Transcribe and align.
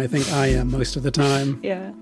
I 0.00 0.06
think 0.06 0.32
I 0.32 0.46
am 0.46 0.70
most 0.70 0.96
of 0.96 1.02
the 1.02 1.10
time. 1.10 1.60
Yeah. 1.62 1.92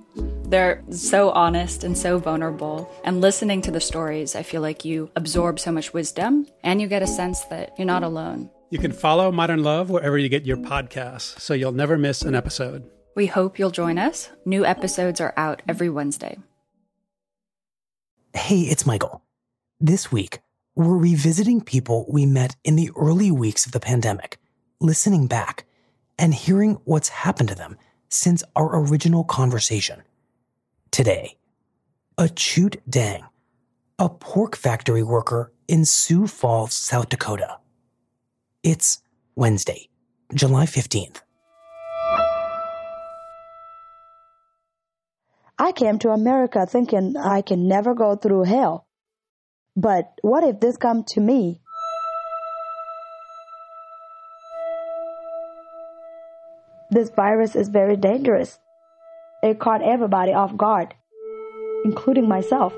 They're 0.45 0.85
so 0.91 1.31
honest 1.31 1.83
and 1.83 1.99
so 1.99 2.19
vulnerable. 2.19 2.89
And 3.03 3.21
listening 3.21 3.61
to 3.63 3.73
the 3.73 3.81
stories, 3.81 4.37
I 4.37 4.45
feel 4.45 4.63
like 4.63 4.85
you 4.85 5.11
absorb 5.17 5.59
so 5.59 5.73
much 5.73 5.93
wisdom 5.93 6.47
and 6.63 6.81
you 6.81 6.87
get 6.87 7.03
a 7.03 7.09
sense 7.09 7.41
that 7.47 7.75
you're 7.77 7.87
not 7.87 8.05
alone. 8.05 8.51
You 8.71 8.79
can 8.79 8.93
follow 8.93 9.33
Modern 9.33 9.65
Love 9.65 9.91
wherever 9.91 10.17
you 10.17 10.29
get 10.29 10.47
your 10.47 10.59
podcasts, 10.59 11.41
so 11.41 11.55
you'll 11.55 11.73
never 11.73 11.99
miss 11.99 12.23
an 12.23 12.37
episode. 12.37 12.89
We 13.17 13.27
hope 13.27 13.59
you'll 13.59 13.73
join 13.73 13.99
us. 13.99 14.31
New 14.45 14.65
episodes 14.65 15.21
are 15.21 15.35
out 15.37 15.63
every 15.67 15.91
Wednesday. 15.91 16.39
Hey, 18.33 18.61
it's 18.61 18.87
Michael. 18.87 19.23
This 19.81 20.13
week, 20.13 20.39
we're 20.77 20.97
revisiting 20.97 21.63
people 21.63 22.07
we 22.09 22.27
met 22.27 22.55
in 22.63 22.77
the 22.77 22.91
early 22.95 23.33
weeks 23.33 23.67
of 23.67 23.73
the 23.73 23.81
pandemic, 23.81 24.39
listening 24.81 25.27
back 25.27 25.65
and 26.19 26.35
hearing 26.35 26.81
what's 26.85 27.09
happened 27.09 27.49
to 27.49 27.55
them 27.55 27.77
since 28.09 28.43
our 28.57 28.79
original 28.79 29.25
conversation. 29.25 30.03
Today, 30.91 31.37
a 32.17 32.25
Achut 32.25 32.77
Deng, 32.89 33.23
a 33.99 34.09
pork 34.09 34.57
factory 34.57 35.03
worker 35.03 35.53
in 35.69 35.85
Sioux 35.85 36.27
Falls, 36.27 36.75
South 36.75 37.09
Dakota. 37.09 37.59
It's 38.63 39.03
Wednesday, 39.35 39.89
July 40.35 40.67
15th. 40.67 41.21
I 45.61 45.73
came 45.73 45.99
to 46.01 46.11
America 46.11 46.67
thinking 46.67 47.17
I 47.17 47.43
can 47.43 47.67
never 47.67 47.95
go 47.95 48.15
through 48.15 48.45
hell. 48.45 48.87
But 49.77 50.13
what 50.23 50.45
if 50.45 50.61
this 50.61 50.77
come 50.77 51.05
to 51.09 51.21
me? 51.21 51.61
This 56.91 57.11
virus 57.11 57.55
is 57.55 57.69
very 57.69 57.97
dangerous. 57.97 58.59
It 59.43 59.59
caught 59.59 59.83
everybody 59.83 60.33
off 60.33 60.57
guard, 60.57 60.95
including 61.85 62.27
myself. 62.27 62.73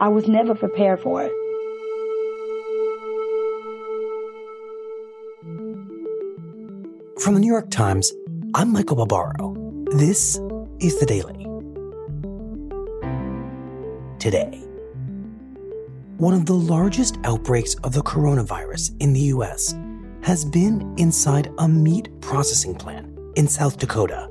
I 0.00 0.06
was 0.06 0.28
never 0.28 0.54
prepared 0.54 1.00
for 1.00 1.20
it. 1.20 1.32
From 7.20 7.34
the 7.34 7.40
New 7.40 7.50
York 7.50 7.70
Times, 7.70 8.12
I'm 8.54 8.72
Michael 8.72 9.04
Barbaro. 9.04 9.56
This 9.96 10.38
is 10.78 11.00
The 11.00 11.06
Daily. 11.06 11.44
Today, 14.20 14.62
one 16.18 16.34
of 16.34 16.46
the 16.46 16.54
largest 16.54 17.18
outbreaks 17.24 17.74
of 17.82 17.94
the 17.94 18.02
coronavirus 18.02 18.94
in 19.00 19.12
the 19.12 19.32
US 19.34 19.74
has 20.22 20.44
been 20.44 20.94
inside 20.96 21.52
a 21.58 21.68
meat 21.68 22.08
processing 22.20 22.74
plant 22.74 23.18
in 23.36 23.48
South 23.48 23.78
Dakota. 23.78 24.30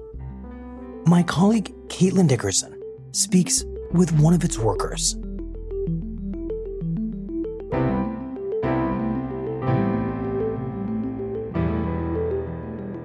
My 1.06 1.22
colleague 1.24 1.74
Caitlin 1.88 2.28
Dickerson 2.28 2.82
speaks 3.12 3.66
with 3.92 4.12
one 4.20 4.34
of 4.34 4.44
its 4.44 4.58
workers. 4.58 5.18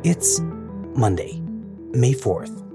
It's 0.04 0.40
Monday, 0.94 1.42
May 1.90 2.12
4th. 2.12 2.65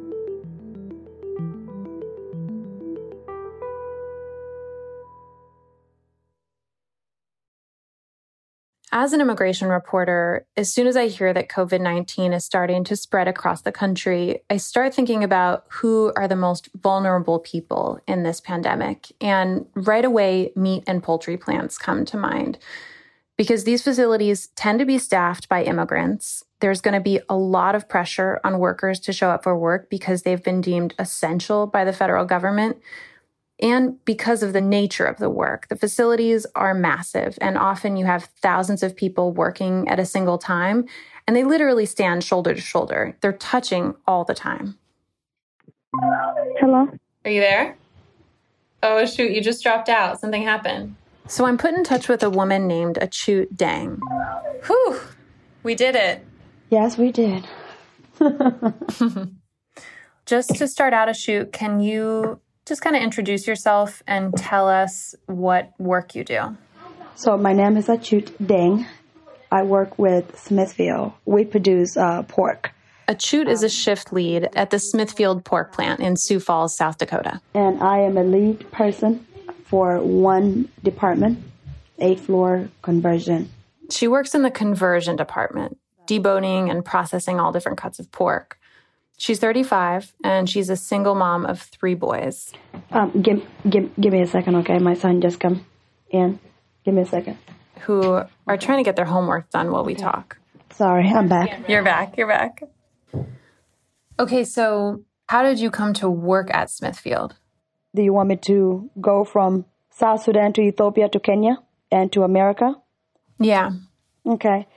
As 9.02 9.14
an 9.14 9.22
immigration 9.22 9.68
reporter, 9.68 10.46
as 10.56 10.72
soon 10.72 10.86
as 10.86 10.96
I 10.96 11.08
hear 11.08 11.34
that 11.34 11.50
COVID 11.50 11.82
19 11.82 12.34
is 12.34 12.46
starting 12.46 12.84
to 12.84 12.96
spread 12.96 13.28
across 13.28 13.64
the 13.64 13.72
country, 13.72 14.44
I 14.48 14.58
start 14.58 14.94
thinking 14.94 15.24
about 15.24 15.66
who 15.70 16.14
are 16.16 16.28
the 16.28 16.36
most 16.36 16.70
vulnerable 16.76 17.40
people 17.40 18.00
in 18.08 18.22
this 18.22 18.40
pandemic. 18.40 19.12
And 19.20 19.66
right 19.74 20.06
away, 20.06 20.52
meat 20.56 20.84
and 20.86 21.02
poultry 21.02 21.36
plants 21.36 21.80
come 21.80 22.06
to 22.06 22.16
mind. 22.16 22.60
Because 23.38 23.64
these 23.64 23.82
facilities 23.82 24.50
tend 24.50 24.78
to 24.78 24.86
be 24.86 25.00
staffed 25.00 25.50
by 25.50 25.64
immigrants. 25.64 26.44
There's 26.60 26.82
going 26.82 26.94
to 26.94 27.02
be 27.02 27.20
a 27.28 27.36
lot 27.36 27.74
of 27.74 27.90
pressure 27.90 28.40
on 28.44 28.60
workers 28.60 29.00
to 29.00 29.14
show 29.14 29.32
up 29.32 29.42
for 29.42 29.58
work 29.58 29.90
because 29.90 30.22
they've 30.22 30.44
been 30.44 30.62
deemed 30.62 30.94
essential 31.00 31.66
by 31.66 31.86
the 31.86 31.94
federal 31.94 32.26
government. 32.26 32.78
And 33.62 34.04
because 34.06 34.42
of 34.42 34.54
the 34.54 34.62
nature 34.62 35.06
of 35.06 35.18
the 35.18 35.30
work, 35.30 35.68
the 35.68 35.76
facilities 35.76 36.48
are 36.56 36.74
massive, 36.74 37.38
and 37.42 37.58
often 37.58 37.96
you 37.96 38.06
have 38.06 38.26
thousands 38.42 38.82
of 38.82 38.96
people 38.96 39.32
working 39.32 39.88
at 39.88 40.00
a 40.00 40.06
single 40.06 40.40
time, 40.40 40.86
and 41.28 41.36
they 41.36 41.44
literally 41.44 41.86
stand 41.86 42.24
shoulder 42.24 42.56
to 42.56 42.62
shoulder. 42.62 43.16
They're 43.22 43.34
touching 43.34 43.94
all 44.08 44.26
the 44.26 44.34
time. 44.34 44.80
Hello? 46.60 46.88
Are 47.26 47.32
you 47.32 47.42
there? 47.42 47.78
Oh, 48.82 49.06
shoot, 49.06 49.32
you 49.32 49.42
just 49.42 49.62
dropped 49.62 49.90
out. 49.90 50.20
Something 50.20 50.42
happened. 50.42 50.96
So 51.28 51.46
I'm 51.46 51.60
put 51.60 51.76
in 51.76 51.84
touch 51.84 52.10
with 52.10 52.24
a 52.24 52.32
woman 52.32 52.68
named 52.68 52.98
Achut 53.00 53.56
Deng. 53.56 54.00
Whew, 54.66 55.00
we 55.62 55.76
did 55.76 55.96
it. 55.96 56.26
Yes, 56.72 56.98
we 56.98 57.12
did. 57.12 57.48
just 60.26 60.56
to 60.56 60.68
start 60.68 60.94
out, 60.94 61.10
A 61.10 61.12
Achut, 61.12 61.52
can 61.52 61.80
you 61.80 62.40
just 62.66 62.82
kind 62.82 62.96
of 62.96 63.02
introduce 63.02 63.48
yourself 63.48 64.04
and 64.08 64.36
tell 64.38 64.68
us 64.68 65.16
what 65.26 65.72
work 65.80 66.16
you 66.16 66.24
do. 66.24 66.56
So 67.16 67.38
my 67.38 67.54
name 67.54 67.78
is 67.78 67.88
Achut 67.88 68.30
Deng. 68.42 68.86
I 69.52 69.64
work 69.64 70.00
with 70.00 70.40
Smithfield. 70.40 71.14
We 71.26 71.44
produce 71.44 71.98
uh, 71.98 72.24
pork. 72.24 72.72
Achut 73.08 73.50
is 73.50 73.64
a 73.64 73.70
shift 73.70 74.14
lead 74.14 74.48
at 74.56 74.70
the 74.70 74.80
Smithfield 74.80 75.44
pork 75.44 75.74
plant 75.74 76.00
in 76.00 76.16
Sioux 76.16 76.40
Falls, 76.40 76.78
South 76.78 76.98
Dakota. 76.98 77.42
And 77.54 77.82
I 77.84 78.00
am 78.00 78.18
a 78.18 78.24
lead 78.24 78.72
person 78.72 79.26
for 79.66 80.00
one 80.00 80.70
department, 80.84 81.40
eight 82.00 82.20
floor 82.20 82.70
conversion. 82.82 83.50
She 83.90 84.08
works 84.08 84.34
in 84.34 84.44
the 84.44 84.52
conversion 84.52 85.18
department, 85.18 85.78
deboning 86.08 86.72
and 86.72 86.86
processing 86.86 87.40
all 87.40 87.52
different 87.52 87.78
cuts 87.78 88.00
of 88.00 88.10
pork. 88.12 88.58
She's 89.22 89.38
35 89.38 90.16
and 90.24 90.50
she's 90.50 90.72
a 90.72 90.76
single 90.76 91.14
mom 91.14 91.46
of 91.46 91.62
three 91.62 91.94
boys. 91.94 92.52
Um, 92.90 93.22
give, 93.22 93.48
give, 93.70 93.96
give 94.02 94.14
me 94.14 94.22
a 94.22 94.26
second, 94.26 94.56
okay? 94.56 94.80
My 94.80 94.96
son 94.96 95.22
just 95.22 95.40
come 95.40 95.64
in. 96.10 96.40
Give 96.84 96.96
me 96.96 97.04
a 97.04 97.06
second. 97.06 97.38
Who 97.82 98.02
are 98.48 98.58
trying 98.58 98.80
to 98.80 98.84
get 98.84 98.96
their 98.96 99.06
homework 99.06 99.52
done 99.52 99.72
while 99.72 99.86
we 99.86 99.94
talk. 99.94 100.40
Sorry, 100.72 101.08
I'm 101.08 101.28
back. 101.28 101.70
You're 101.70 101.84
back. 101.84 102.18
You're 102.18 102.26
back. 102.28 102.64
Okay, 104.18 104.44
so 104.44 105.04
how 105.30 105.44
did 105.44 105.60
you 105.60 105.70
come 105.70 105.94
to 106.02 106.10
work 106.10 106.50
at 106.52 106.72
Smithfield? 106.72 107.36
Do 107.94 108.02
you 108.02 108.14
want 108.14 108.28
me 108.28 108.38
to 108.38 108.90
go 109.00 109.24
from 109.24 109.66
South 109.92 110.24
Sudan 110.24 110.52
to 110.54 110.62
Ethiopia 110.62 111.10
to 111.10 111.20
Kenya 111.20 111.58
and 111.92 112.12
to 112.14 112.24
America? 112.24 112.74
Yeah. 113.40 113.70
Okay. 114.26 114.68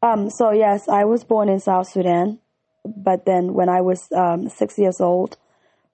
Um, 0.00 0.30
so, 0.30 0.52
yes, 0.52 0.88
I 0.88 1.04
was 1.04 1.22
born 1.22 1.50
in 1.50 1.60
South 1.60 1.86
Sudan 1.86 2.38
but 2.84 3.24
then 3.26 3.54
when 3.54 3.68
I 3.68 3.80
was 3.80 4.10
um, 4.12 4.48
six 4.48 4.78
years 4.78 5.00
old, 5.00 5.36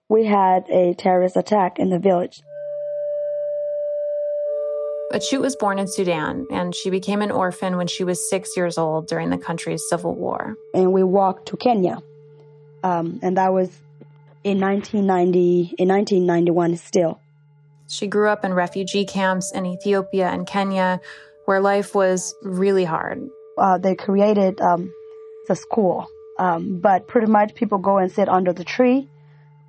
we 0.08 0.24
had 0.24 0.68
a 0.70 0.94
terrorist 0.94 1.36
attack 1.36 1.78
in 1.78 1.90
the 1.90 1.98
village. 1.98 2.42
Achut 5.12 5.40
was 5.40 5.56
born 5.56 5.78
in 5.78 5.86
Sudan, 5.86 6.46
and 6.50 6.74
she 6.74 6.90
became 6.90 7.22
an 7.22 7.30
orphan 7.30 7.76
when 7.76 7.86
she 7.86 8.02
was 8.02 8.28
six 8.28 8.56
years 8.56 8.76
old 8.76 9.06
during 9.06 9.30
the 9.30 9.38
country's 9.38 9.82
civil 9.88 10.14
war. 10.14 10.56
And 10.74 10.92
we 10.92 11.02
walked 11.02 11.48
to 11.48 11.56
Kenya, 11.56 11.98
um, 12.82 13.20
and 13.22 13.36
that 13.36 13.52
was 13.52 13.68
in 14.42 14.60
1990, 14.60 15.74
in 15.78 15.88
1991 15.88 16.76
still. 16.76 17.20
She 17.88 18.08
grew 18.08 18.28
up 18.28 18.44
in 18.44 18.52
refugee 18.52 19.04
camps 19.04 19.52
in 19.52 19.64
Ethiopia 19.64 20.28
and 20.28 20.44
Kenya, 20.44 21.00
where 21.44 21.60
life 21.60 21.94
was 21.94 22.34
really 22.42 22.84
hard. 22.84 23.28
Uh, 23.56 23.78
they 23.78 23.94
created 23.94 24.60
um, 24.60 24.92
the 25.46 25.54
school 25.54 26.08
um, 26.38 26.80
but 26.80 27.08
pretty 27.08 27.26
much 27.26 27.54
people 27.54 27.78
go 27.78 27.98
and 27.98 28.10
sit 28.10 28.28
under 28.28 28.52
the 28.52 28.64
tree 28.64 29.08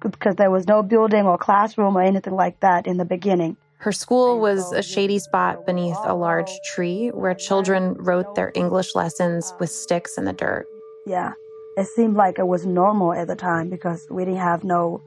because 0.02 0.36
there 0.36 0.52
was 0.52 0.68
no 0.68 0.84
building 0.84 1.26
or 1.26 1.38
classroom 1.38 1.98
or 1.98 2.02
anything 2.02 2.36
like 2.36 2.60
that 2.60 2.88
in 2.88 2.98
the 2.98 3.06
beginning. 3.06 3.58
Her 3.80 3.92
school 3.92 4.40
was 4.40 4.72
a 4.72 4.82
shady 4.82 5.20
spot 5.20 5.66
beneath 5.66 5.98
a 6.04 6.16
large 6.16 6.52
tree 6.74 7.10
where 7.10 7.34
children 7.36 7.94
wrote 7.94 8.36
their 8.36 8.52
English 8.56 8.96
lessons 8.96 9.54
with 9.60 9.70
sticks 9.70 10.18
in 10.18 10.26
the 10.26 10.34
dirt. 10.34 10.66
Yeah. 11.06 11.34
It 11.78 11.86
seemed 11.88 12.16
like 12.16 12.40
it 12.40 12.48
was 12.48 12.66
normal 12.66 13.14
at 13.14 13.28
the 13.28 13.36
time 13.36 13.70
because 13.70 14.06
we 14.10 14.26
didn't 14.26 14.40
have 14.40 14.64
no 14.64 15.02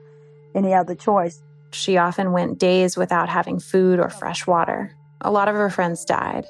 any 0.54 0.72
other 0.72 0.94
choice. 0.94 1.42
She 1.72 1.96
often 1.96 2.32
went 2.32 2.58
days 2.58 2.96
without 2.96 3.28
having 3.28 3.58
food 3.58 3.98
or 3.98 4.08
fresh 4.08 4.46
water. 4.46 4.92
A 5.20 5.30
lot 5.30 5.48
of 5.48 5.56
her 5.56 5.70
friends 5.70 6.04
died. 6.04 6.46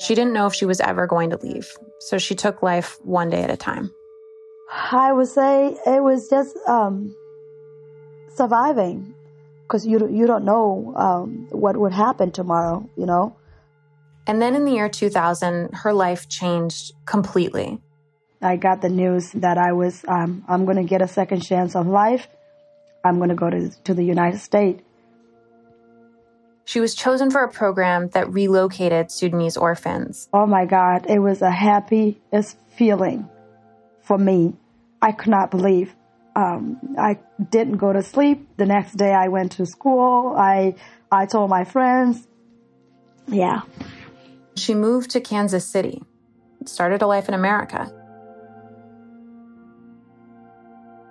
She 0.00 0.14
didn't 0.14 0.32
know 0.32 0.46
if 0.46 0.54
she 0.54 0.66
was 0.66 0.80
ever 0.80 1.06
going 1.06 1.30
to 1.30 1.38
leave, 1.38 1.68
so 2.00 2.18
she 2.18 2.34
took 2.34 2.62
life 2.62 2.98
one 3.02 3.30
day 3.30 3.42
at 3.42 3.50
a 3.50 3.56
time. 3.56 3.92
I 4.70 5.12
would 5.12 5.28
say 5.28 5.76
it 5.86 6.02
was 6.02 6.28
just 6.28 6.56
um, 6.66 7.14
surviving 8.34 9.14
because 9.62 9.86
you 9.86 10.08
you 10.10 10.26
don't 10.26 10.44
know 10.44 10.92
um, 10.96 11.48
what 11.50 11.76
would 11.76 11.92
happen 11.92 12.30
tomorrow, 12.30 12.88
you 12.96 13.06
know. 13.06 13.36
And 14.26 14.40
then 14.40 14.54
in 14.54 14.64
the 14.64 14.72
year 14.72 14.88
2000, 14.88 15.74
her 15.74 15.92
life 15.92 16.28
changed 16.28 16.92
completely. 17.04 17.80
I 18.40 18.56
got 18.56 18.80
the 18.82 18.88
news 18.88 19.32
that 19.32 19.58
I 19.58 19.72
was 19.72 20.04
um, 20.08 20.44
I'm 20.48 20.64
going 20.64 20.76
to 20.76 20.84
get 20.84 21.02
a 21.02 21.08
second 21.08 21.40
chance 21.40 21.74
of 21.76 21.86
life. 21.86 22.28
I'm 23.04 23.18
going 23.18 23.30
to 23.30 23.34
go 23.34 23.50
to 23.50 23.70
to 23.84 23.94
the 23.94 24.04
United 24.04 24.40
States. 24.40 24.82
She 26.66 26.80
was 26.80 26.94
chosen 26.94 27.30
for 27.30 27.44
a 27.44 27.50
program 27.50 28.08
that 28.14 28.32
relocated 28.32 29.10
Sudanese 29.10 29.58
orphans. 29.58 30.30
Oh 30.32 30.46
my 30.46 30.64
God, 30.64 31.04
it 31.10 31.18
was 31.18 31.42
a 31.42 31.50
happiest 31.50 32.56
feeling 32.74 33.28
for 34.04 34.16
me. 34.16 34.54
I 35.02 35.12
could 35.12 35.30
not 35.30 35.50
believe. 35.50 35.94
Um, 36.36 36.96
I 36.98 37.18
didn't 37.50 37.76
go 37.76 37.92
to 37.92 38.02
sleep. 38.02 38.48
The 38.56 38.66
next 38.66 38.94
day 38.94 39.12
I 39.12 39.28
went 39.28 39.52
to 39.52 39.66
school. 39.66 40.34
I, 40.36 40.76
I 41.10 41.26
told 41.26 41.50
my 41.50 41.64
friends. 41.64 42.26
Yeah. 43.26 43.62
She 44.56 44.74
moved 44.74 45.10
to 45.10 45.20
Kansas 45.20 45.66
City, 45.66 46.02
started 46.64 47.02
a 47.02 47.06
life 47.06 47.28
in 47.28 47.34
America. 47.34 47.92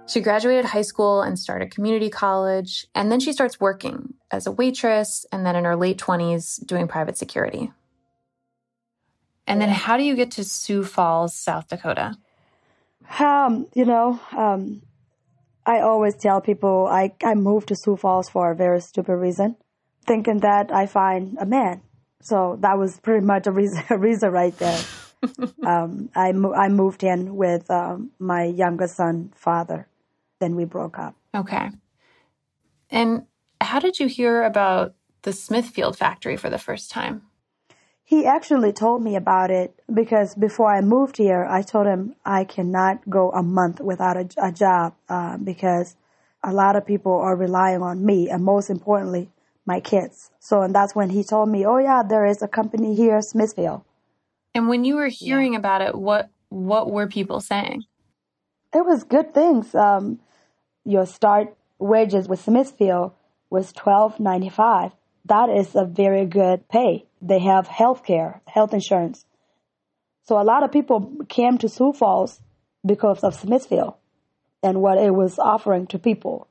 She 0.05 0.21
graduated 0.21 0.65
high 0.65 0.81
school 0.81 1.21
and 1.21 1.39
started 1.39 1.73
community 1.73 2.09
college, 2.09 2.87
and 2.93 3.11
then 3.11 3.19
she 3.19 3.33
starts 3.33 3.59
working 3.59 4.13
as 4.31 4.45
a 4.45 4.51
waitress, 4.51 5.25
and 5.31 5.45
then 5.45 5.55
in 5.55 5.65
her 5.65 5.75
late 5.75 5.97
20s, 5.97 6.65
doing 6.65 6.87
private 6.87 7.17
security. 7.17 7.71
And 9.47 9.61
then, 9.61 9.69
how 9.69 9.97
do 9.97 10.03
you 10.03 10.15
get 10.15 10.31
to 10.31 10.43
Sioux 10.43 10.83
Falls, 10.83 11.35
South 11.35 11.67
Dakota? 11.67 12.15
Um, 13.19 13.67
you 13.73 13.85
know, 13.85 14.19
um, 14.35 14.81
I 15.65 15.79
always 15.79 16.15
tell 16.15 16.41
people 16.41 16.87
I, 16.89 17.13
I 17.23 17.35
moved 17.35 17.69
to 17.69 17.75
Sioux 17.75 17.95
Falls 17.95 18.29
for 18.29 18.51
a 18.51 18.55
very 18.55 18.81
stupid 18.81 19.15
reason, 19.15 19.55
thinking 20.05 20.39
that 20.39 20.73
I 20.73 20.85
find 20.85 21.37
a 21.39 21.45
man. 21.45 21.81
So 22.21 22.57
that 22.61 22.77
was 22.77 22.99
pretty 22.99 23.25
much 23.25 23.47
a 23.47 23.51
reason, 23.51 23.83
a 23.89 23.97
reason 23.97 24.31
right 24.31 24.57
there. 24.57 24.83
um, 25.65 26.09
I, 26.15 26.31
mo- 26.33 26.53
I 26.53 26.67
moved 26.69 27.03
in 27.03 27.35
with 27.35 27.69
um, 27.71 28.11
my 28.19 28.43
younger 28.43 28.87
son 28.87 29.31
father. 29.35 29.87
Then 30.39 30.55
we 30.55 30.65
broke 30.65 30.99
up. 30.99 31.15
Okay. 31.33 31.69
And 32.89 33.25
how 33.61 33.79
did 33.79 33.99
you 33.99 34.07
hear 34.07 34.43
about 34.43 34.95
the 35.21 35.31
Smithfield 35.31 35.97
factory 35.97 36.35
for 36.35 36.49
the 36.49 36.57
first 36.57 36.91
time? 36.91 37.23
He 38.13 38.27
actually 38.27 38.73
told 38.73 39.01
me 39.01 39.15
about 39.15 39.49
it 39.49 39.73
because 39.91 40.35
before 40.35 40.71
I 40.71 40.81
moved 40.81 41.17
here, 41.17 41.47
I 41.49 41.63
told 41.63 41.87
him 41.87 42.13
I 42.23 42.43
cannot 42.43 43.09
go 43.09 43.31
a 43.31 43.41
month 43.41 43.79
without 43.79 44.17
a, 44.17 44.29
a 44.37 44.51
job 44.51 44.93
uh, 45.09 45.37
because 45.37 45.95
a 46.43 46.53
lot 46.53 46.75
of 46.75 46.85
people 46.85 47.13
are 47.13 47.35
relying 47.35 47.81
on 47.81 48.05
me, 48.05 48.29
and 48.29 48.43
most 48.43 48.69
importantly, 48.69 49.31
my 49.65 49.79
kids. 49.79 50.29
So, 50.39 50.61
and 50.61 50.75
that's 50.75 50.93
when 50.93 51.09
he 51.09 51.23
told 51.23 51.49
me, 51.49 51.65
"Oh 51.65 51.79
yeah, 51.79 52.03
there 52.07 52.27
is 52.27 52.43
a 52.43 52.47
company 52.47 52.93
here, 52.93 53.19
Smithfield." 53.19 53.81
And 54.53 54.69
when 54.69 54.85
you 54.85 54.95
were 54.95 55.07
hearing 55.07 55.53
yeah. 55.53 55.59
about 55.59 55.81
it, 55.81 55.95
what 55.95 56.29
what 56.49 56.91
were 56.91 57.07
people 57.07 57.41
saying? 57.41 57.85
It 58.75 58.85
was 58.85 59.03
good 59.03 59.33
things. 59.33 59.73
Um, 59.73 60.19
your 60.85 61.07
start 61.07 61.57
wages 61.79 62.27
with 62.27 62.41
Smithfield 62.41 63.13
was 63.49 63.73
twelve 63.73 64.19
ninety 64.19 64.49
five. 64.49 64.91
That 65.25 65.49
is 65.49 65.73
a 65.73 65.85
very 65.85 66.27
good 66.27 66.69
pay. 66.69 67.05
They 67.25 67.39
have 67.39 67.67
health 67.67 68.03
care, 68.03 68.41
health 68.45 68.73
insurance. 68.73 69.25
So 70.23 70.39
a 70.39 70.43
lot 70.43 70.63
of 70.63 70.71
people 70.71 71.15
came 71.29 71.57
to 71.59 71.69
Sioux 71.69 71.93
Falls 71.93 72.41
because 72.85 73.23
of 73.23 73.33
Smithfield 73.33 73.95
and 74.61 74.81
what 74.81 74.97
it 74.97 75.13
was 75.13 75.39
offering 75.39 75.87
to 75.87 75.99
people. 75.99 76.47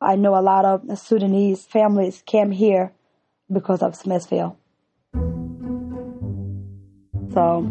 I 0.00 0.14
know 0.14 0.36
a 0.36 0.42
lot 0.42 0.64
of 0.64 0.98
Sudanese 0.98 1.64
families 1.64 2.22
came 2.24 2.52
here 2.52 2.92
because 3.52 3.82
of 3.82 3.96
Smithfield. 3.96 4.56
So 7.32 7.62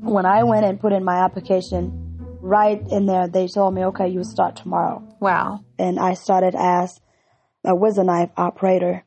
when 0.00 0.26
I 0.26 0.42
went 0.42 0.66
and 0.66 0.80
put 0.80 0.92
in 0.92 1.04
my 1.04 1.24
application, 1.24 1.92
right 2.40 2.82
in 2.90 3.06
there, 3.06 3.28
they 3.28 3.46
told 3.46 3.74
me, 3.74 3.84
okay, 3.86 4.08
you 4.08 4.24
start 4.24 4.56
tomorrow. 4.56 5.02
Wow. 5.20 5.64
And 5.78 6.00
I 6.00 6.14
started 6.14 6.54
as 6.56 7.00
a 7.64 7.74
whizzer 7.74 8.04
knife 8.04 8.30
operator. 8.36 9.04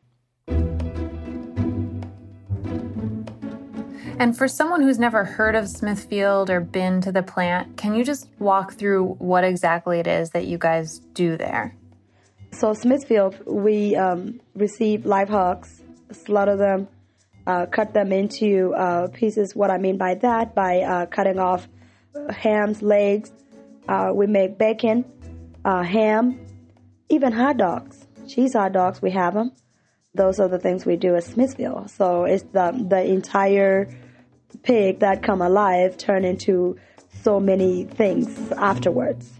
And 4.24 4.38
for 4.38 4.48
someone 4.48 4.82
who's 4.82 5.00
never 5.00 5.26
heard 5.26 5.54
of 5.54 5.68
Smithfield 5.68 6.50
or 6.50 6.62
been 6.62 7.02
to 7.02 7.12
the 7.12 7.22
plant, 7.22 7.76
can 7.76 7.94
you 7.94 8.06
just 8.06 8.30
walk 8.40 8.76
through 8.76 9.16
what 9.20 9.44
exactly 9.44 10.00
it 10.00 10.08
is 10.08 10.30
that 10.30 10.46
you 10.46 10.58
guys 10.58 11.00
do 11.14 11.36
there? 11.36 11.76
So, 12.52 12.74
Smithfield, 12.74 13.46
we 13.46 13.98
um, 13.98 14.40
receive 14.56 15.06
live 15.06 15.28
hogs, 15.28 15.82
slaughter 16.14 16.56
them, 16.56 16.88
uh, 17.46 17.66
cut 17.66 17.94
them 17.94 18.14
into 18.14 18.74
uh, 18.74 19.10
pieces. 19.10 19.58
What 19.58 19.70
I 19.70 19.78
mean 19.78 19.98
by 19.98 20.16
that, 20.16 20.56
by 20.56 20.80
uh, 20.80 21.06
cutting 21.08 21.38
off 21.38 21.68
hams, 22.30 22.82
legs. 22.82 23.30
Uh, 23.90 24.12
we 24.16 24.26
make 24.26 24.58
bacon, 24.58 25.04
uh, 25.66 25.84
ham, 25.84 26.40
even 27.10 27.34
hot 27.34 27.58
dogs. 27.58 28.08
Cheese 28.30 28.54
hot 28.54 28.72
dogs, 28.72 29.02
we 29.02 29.12
have 29.12 29.34
them. 29.34 29.52
Those 30.16 30.40
are 30.40 30.48
the 30.48 30.60
things 30.60 30.86
we 30.86 30.96
do 30.96 31.14
at 31.18 31.26
Smithfield. 31.26 31.90
So 31.90 32.24
it's 32.24 32.44
the 32.54 32.72
the 32.88 33.04
entire 33.04 33.90
pig 34.64 35.00
that 35.00 35.24
come 35.24 35.42
alive 35.42 35.98
turn 35.98 36.24
into 36.24 36.78
so 37.24 37.40
many 37.40 37.86
things 37.86 38.52
afterwards. 38.54 39.32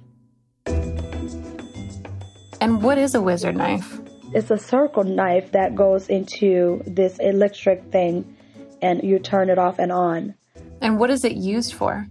And 2.62 2.82
what 2.82 2.98
is 2.98 3.14
a 3.14 3.22
wizard 3.22 3.58
knife? 3.58 4.00
It's 4.34 4.50
a 4.50 4.58
circle 4.58 5.04
knife 5.04 5.52
that 5.52 5.76
goes 5.76 6.08
into 6.10 6.82
this 6.88 7.20
electric 7.20 7.92
thing 7.92 8.38
and 8.82 9.04
you 9.04 9.20
turn 9.20 9.50
it 9.50 9.60
off 9.60 9.80
and 9.80 9.92
on. 9.92 10.36
And 10.82 10.98
what 10.98 11.10
is 11.10 11.24
it 11.24 11.34
used 11.34 11.74
for? 11.74 12.08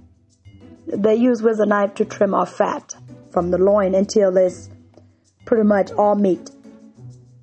they 0.87 1.15
use 1.15 1.43
whizzer 1.43 1.67
knife 1.67 1.95
to 1.95 2.05
trim 2.05 2.35
off 2.35 2.57
fat 2.57 2.95
from 3.31 3.51
the 3.51 3.59
loin 3.59 3.95
until 3.95 4.37
it's 4.37 4.69
pretty 5.45 5.65
much 5.65 5.91
all 5.93 6.15
meat, 6.15 6.51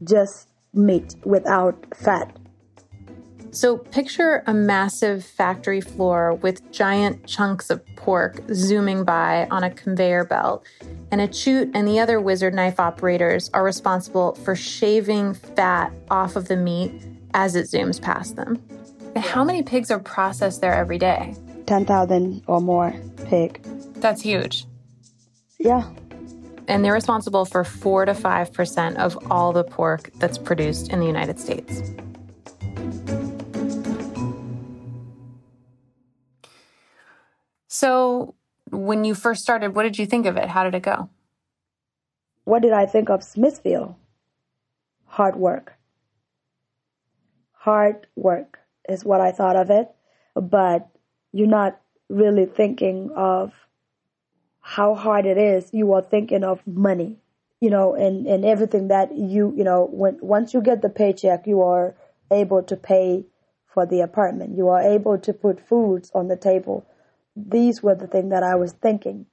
just 0.03 0.47
meat 0.73 1.15
without 1.25 1.85
fat. 1.95 2.37
So 3.51 3.77
picture 3.77 4.43
a 4.45 4.53
massive 4.53 5.25
factory 5.25 5.81
floor 5.81 6.35
with 6.35 6.71
giant 6.71 7.25
chunks 7.25 7.69
of 7.69 7.83
pork 7.95 8.41
zooming 8.53 9.03
by 9.03 9.47
on 9.49 9.63
a 9.63 9.71
conveyor 9.71 10.25
belt. 10.25 10.63
And 11.11 11.19
Achut 11.19 11.71
and 11.73 11.87
the 11.87 11.99
other 11.99 12.19
wizard 12.19 12.53
knife 12.53 12.79
operators 12.79 13.49
are 13.53 13.63
responsible 13.63 14.35
for 14.35 14.55
shaving 14.55 15.33
fat 15.33 15.91
off 16.11 16.35
of 16.35 16.47
the 16.47 16.55
meat 16.55 16.91
as 17.33 17.55
it 17.55 17.65
zooms 17.65 17.99
past 17.99 18.35
them. 18.35 18.61
How 19.15 19.43
many 19.43 19.63
pigs 19.63 19.89
are 19.89 19.99
processed 19.99 20.61
there 20.61 20.73
every 20.73 20.99
day? 20.99 21.35
10,000 21.65 22.43
or 22.45 22.61
more 22.61 22.93
pig. 23.25 23.63
That's 23.95 24.21
huge. 24.21 24.65
Yeah. 25.57 25.89
And 26.67 26.85
they're 26.85 26.93
responsible 26.93 27.45
for 27.45 27.63
4 27.63 28.05
to 28.05 28.13
5% 28.13 28.95
of 28.97 29.17
all 29.31 29.51
the 29.53 29.63
pork 29.63 30.11
that's 30.19 30.37
produced 30.37 30.89
in 30.89 30.99
the 30.99 31.07
United 31.07 31.39
States. 31.39 31.81
So, 37.79 38.35
when 38.71 39.05
you 39.05 39.15
first 39.15 39.41
started, 39.41 39.73
what 39.73 39.83
did 39.83 39.97
you 39.97 40.05
think 40.05 40.25
of 40.25 40.35
it? 40.35 40.49
How 40.49 40.65
did 40.65 40.75
it 40.75 40.83
go? 40.83 41.09
What 42.43 42.61
did 42.61 42.73
I 42.73 42.85
think 42.85 43.09
of 43.09 43.23
Smithfield? 43.23 43.95
Hard 45.05 45.37
work. 45.37 45.75
Hard 47.53 48.05
work 48.17 48.59
is 48.89 49.05
what 49.05 49.21
I 49.21 49.31
thought 49.31 49.55
of 49.55 49.69
it. 49.69 49.87
But 50.35 50.89
you're 51.31 51.47
not 51.47 51.79
really 52.09 52.45
thinking 52.45 53.11
of 53.15 53.53
how 54.59 54.93
hard 54.93 55.25
it 55.25 55.37
is. 55.37 55.69
You 55.71 55.93
are 55.93 56.01
thinking 56.01 56.43
of 56.43 56.59
money, 56.67 57.15
you 57.61 57.69
know, 57.69 57.95
and, 57.95 58.27
and 58.27 58.43
everything 58.43 58.89
that 58.89 59.15
you, 59.15 59.53
you 59.55 59.63
know, 59.63 59.87
when 59.89 60.19
once 60.21 60.53
you 60.53 60.61
get 60.61 60.81
the 60.81 60.89
paycheck, 60.89 61.47
you 61.47 61.61
are 61.61 61.95
able 62.29 62.61
to 62.61 62.75
pay 62.75 63.25
for 63.73 63.85
the 63.85 64.01
apartment. 64.01 64.57
You 64.57 64.67
are 64.67 64.81
able 64.81 65.17
to 65.19 65.31
put 65.31 65.65
foods 65.65 66.11
on 66.13 66.27
the 66.27 66.35
table. 66.35 66.85
These 67.35 67.81
were 67.81 67.95
the 67.95 68.07
thing 68.07 68.29
that 68.29 68.43
I 68.43 68.55
was 68.55 68.73
thinking. 68.73 69.25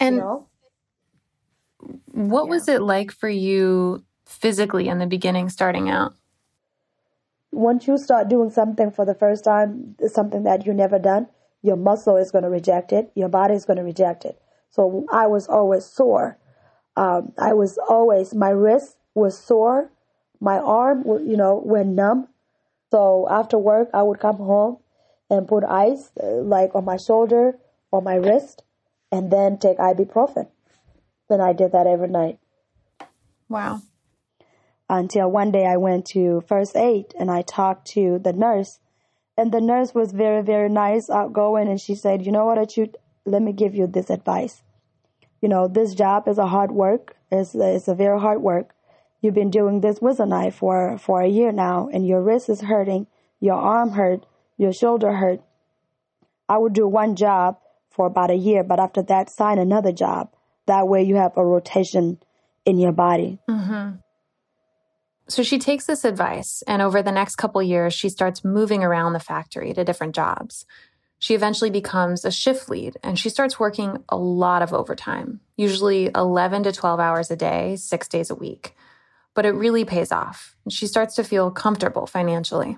And 0.00 0.16
you 0.16 0.20
know? 0.22 0.46
what 2.06 2.44
yeah. 2.44 2.50
was 2.50 2.68
it 2.68 2.82
like 2.82 3.12
for 3.12 3.28
you 3.28 4.04
physically 4.26 4.88
in 4.88 4.98
the 4.98 5.06
beginning 5.06 5.48
starting 5.48 5.88
out? 5.88 6.14
once 7.52 7.86
you 7.86 7.98
start 7.98 8.28
doing 8.28 8.50
something 8.50 8.90
for 8.90 9.04
the 9.04 9.14
first 9.14 9.44
time, 9.44 9.94
something 10.08 10.42
that 10.42 10.66
you 10.66 10.72
never 10.72 10.98
done, 10.98 11.28
your 11.62 11.76
muscle 11.76 12.16
is 12.16 12.30
going 12.30 12.42
to 12.42 12.50
reject 12.50 12.92
it. 12.92 13.12
Your 13.14 13.28
body 13.28 13.54
is 13.54 13.64
going 13.64 13.76
to 13.76 13.84
reject 13.84 14.24
it. 14.24 14.40
So 14.70 15.04
I 15.12 15.26
was 15.26 15.46
always 15.46 15.84
sore. 15.84 16.38
Um, 16.96 17.32
I 17.38 17.52
was 17.52 17.78
always, 17.88 18.34
my 18.34 18.48
wrist 18.48 18.96
was 19.14 19.38
sore. 19.38 19.90
My 20.40 20.58
arm, 20.58 21.04
you 21.06 21.36
know, 21.36 21.62
went 21.64 21.90
numb. 21.90 22.26
So 22.90 23.28
after 23.30 23.58
work, 23.58 23.90
I 23.94 24.02
would 24.02 24.18
come 24.18 24.36
home 24.36 24.78
and 25.32 25.48
put 25.48 25.64
ice 25.64 26.10
uh, 26.22 26.26
like 26.26 26.74
on 26.74 26.84
my 26.84 26.98
shoulder 26.98 27.56
or 27.90 28.02
my 28.02 28.14
wrist 28.14 28.62
and 29.10 29.30
then 29.32 29.58
take 29.58 29.78
ibuprofen. 29.78 30.48
Then 31.28 31.40
I 31.40 31.54
did 31.54 31.72
that 31.72 31.86
every 31.86 32.08
night. 32.08 32.38
Wow. 33.48 33.80
Until 34.90 35.30
one 35.30 35.50
day 35.50 35.64
I 35.64 35.78
went 35.78 36.04
to 36.08 36.42
first 36.46 36.76
aid 36.76 37.14
and 37.18 37.30
I 37.30 37.40
talked 37.42 37.86
to 37.92 38.18
the 38.18 38.34
nurse. 38.34 38.78
And 39.38 39.50
the 39.50 39.62
nurse 39.62 39.94
was 39.94 40.12
very, 40.12 40.42
very 40.42 40.68
nice, 40.68 41.08
outgoing, 41.08 41.66
and 41.66 41.80
she 41.80 41.94
said, 41.94 42.26
You 42.26 42.32
know 42.32 42.44
what, 42.44 42.58
Achut, 42.58 42.96
let 43.24 43.40
me 43.40 43.54
give 43.54 43.74
you 43.74 43.86
this 43.86 44.10
advice. 44.10 44.62
You 45.40 45.48
know, 45.48 45.66
this 45.66 45.94
job 45.94 46.28
is 46.28 46.36
a 46.36 46.46
hard 46.46 46.70
work. 46.70 47.16
It's, 47.30 47.54
it's 47.54 47.88
a 47.88 47.94
very 47.94 48.20
hard 48.20 48.42
work. 48.42 48.74
You've 49.22 49.32
been 49.32 49.50
doing 49.50 49.80
this 49.80 50.02
with 50.02 50.20
a 50.20 50.26
knife 50.26 50.56
for, 50.56 50.98
for 50.98 51.22
a 51.22 51.28
year 51.28 51.50
now, 51.50 51.88
and 51.90 52.06
your 52.06 52.20
wrist 52.20 52.50
is 52.50 52.60
hurting, 52.60 53.06
your 53.40 53.56
arm 53.56 53.92
hurt, 53.92 54.26
your 54.62 54.72
shoulder 54.72 55.12
hurt. 55.12 55.40
I 56.48 56.58
would 56.58 56.72
do 56.72 56.88
one 56.88 57.16
job 57.16 57.58
for 57.90 58.06
about 58.06 58.30
a 58.30 58.36
year, 58.36 58.62
but 58.62 58.80
after 58.80 59.02
that, 59.02 59.28
sign 59.28 59.58
another 59.58 59.92
job. 59.92 60.32
That 60.66 60.88
way 60.88 61.02
you 61.02 61.16
have 61.16 61.36
a 61.36 61.44
rotation 61.44 62.18
in 62.64 62.78
your 62.78 62.92
body. 62.92 63.38
Mm-hmm. 63.48 63.96
So 65.28 65.42
she 65.42 65.58
takes 65.58 65.86
this 65.86 66.04
advice, 66.04 66.62
and 66.66 66.82
over 66.82 67.02
the 67.02 67.12
next 67.12 67.36
couple 67.36 67.62
years, 67.62 67.94
she 67.94 68.08
starts 68.08 68.44
moving 68.44 68.82
around 68.82 69.12
the 69.12 69.20
factory 69.20 69.72
to 69.72 69.84
different 69.84 70.14
jobs. 70.14 70.66
She 71.22 71.34
eventually 71.34 71.70
becomes 71.70 72.24
a 72.24 72.32
shift 72.32 72.68
lead 72.68 72.96
and 73.04 73.16
she 73.16 73.28
starts 73.28 73.60
working 73.60 74.02
a 74.08 74.16
lot 74.16 74.60
of 74.60 74.74
overtime, 74.74 75.38
usually 75.56 76.10
11 76.16 76.64
to 76.64 76.72
12 76.72 76.98
hours 76.98 77.30
a 77.30 77.36
day, 77.36 77.76
six 77.76 78.08
days 78.08 78.28
a 78.28 78.34
week. 78.34 78.74
But 79.32 79.46
it 79.46 79.52
really 79.52 79.84
pays 79.84 80.10
off. 80.10 80.56
And 80.64 80.72
she 80.72 80.88
starts 80.88 81.14
to 81.14 81.22
feel 81.22 81.52
comfortable 81.52 82.08
financially. 82.08 82.76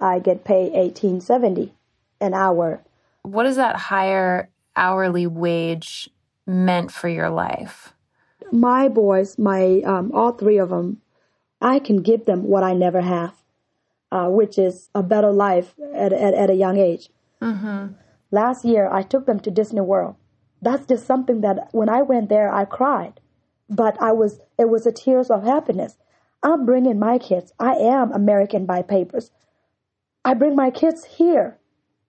I 0.00 0.18
get 0.18 0.44
paid 0.44 0.72
1870 0.72 1.72
an 2.20 2.34
hour. 2.34 2.82
What 3.22 3.46
is 3.46 3.56
that 3.56 3.76
higher 3.76 4.48
hourly 4.76 5.26
wage 5.26 6.08
meant 6.46 6.92
for 6.92 7.08
your 7.08 7.30
life? 7.30 7.92
My 8.52 8.88
boys, 8.88 9.38
my 9.38 9.82
um, 9.84 10.10
all 10.14 10.32
three 10.32 10.58
of 10.58 10.70
them, 10.70 11.02
I 11.60 11.78
can 11.78 12.02
give 12.02 12.24
them 12.24 12.44
what 12.44 12.62
I 12.62 12.72
never 12.72 13.00
have, 13.00 13.34
uh, 14.10 14.28
which 14.28 14.58
is 14.58 14.88
a 14.94 15.02
better 15.02 15.32
life 15.32 15.74
at, 15.94 16.12
at, 16.12 16.34
at 16.34 16.50
a 16.50 16.54
young 16.54 16.78
age. 16.78 17.10
Mm-hmm. 17.42 17.94
Last 18.30 18.64
year, 18.64 18.88
I 18.90 19.02
took 19.02 19.26
them 19.26 19.40
to 19.40 19.50
Disney 19.50 19.80
World. 19.80 20.16
That's 20.62 20.86
just 20.86 21.06
something 21.06 21.40
that 21.42 21.68
when 21.72 21.88
I 21.88 22.02
went 22.02 22.28
there, 22.28 22.52
I 22.52 22.64
cried, 22.64 23.20
but 23.68 24.00
I 24.00 24.12
was 24.12 24.40
it 24.58 24.68
was 24.68 24.86
a 24.86 24.92
tears 24.92 25.30
of 25.30 25.44
happiness. 25.44 25.96
I'm 26.42 26.64
bringing 26.64 26.98
my 26.98 27.18
kids. 27.18 27.52
I 27.58 27.74
am 27.74 28.12
American 28.12 28.64
by 28.64 28.82
papers. 28.82 29.30
I 30.28 30.34
bring 30.34 30.54
my 30.54 30.70
kids 30.70 31.06
here. 31.06 31.56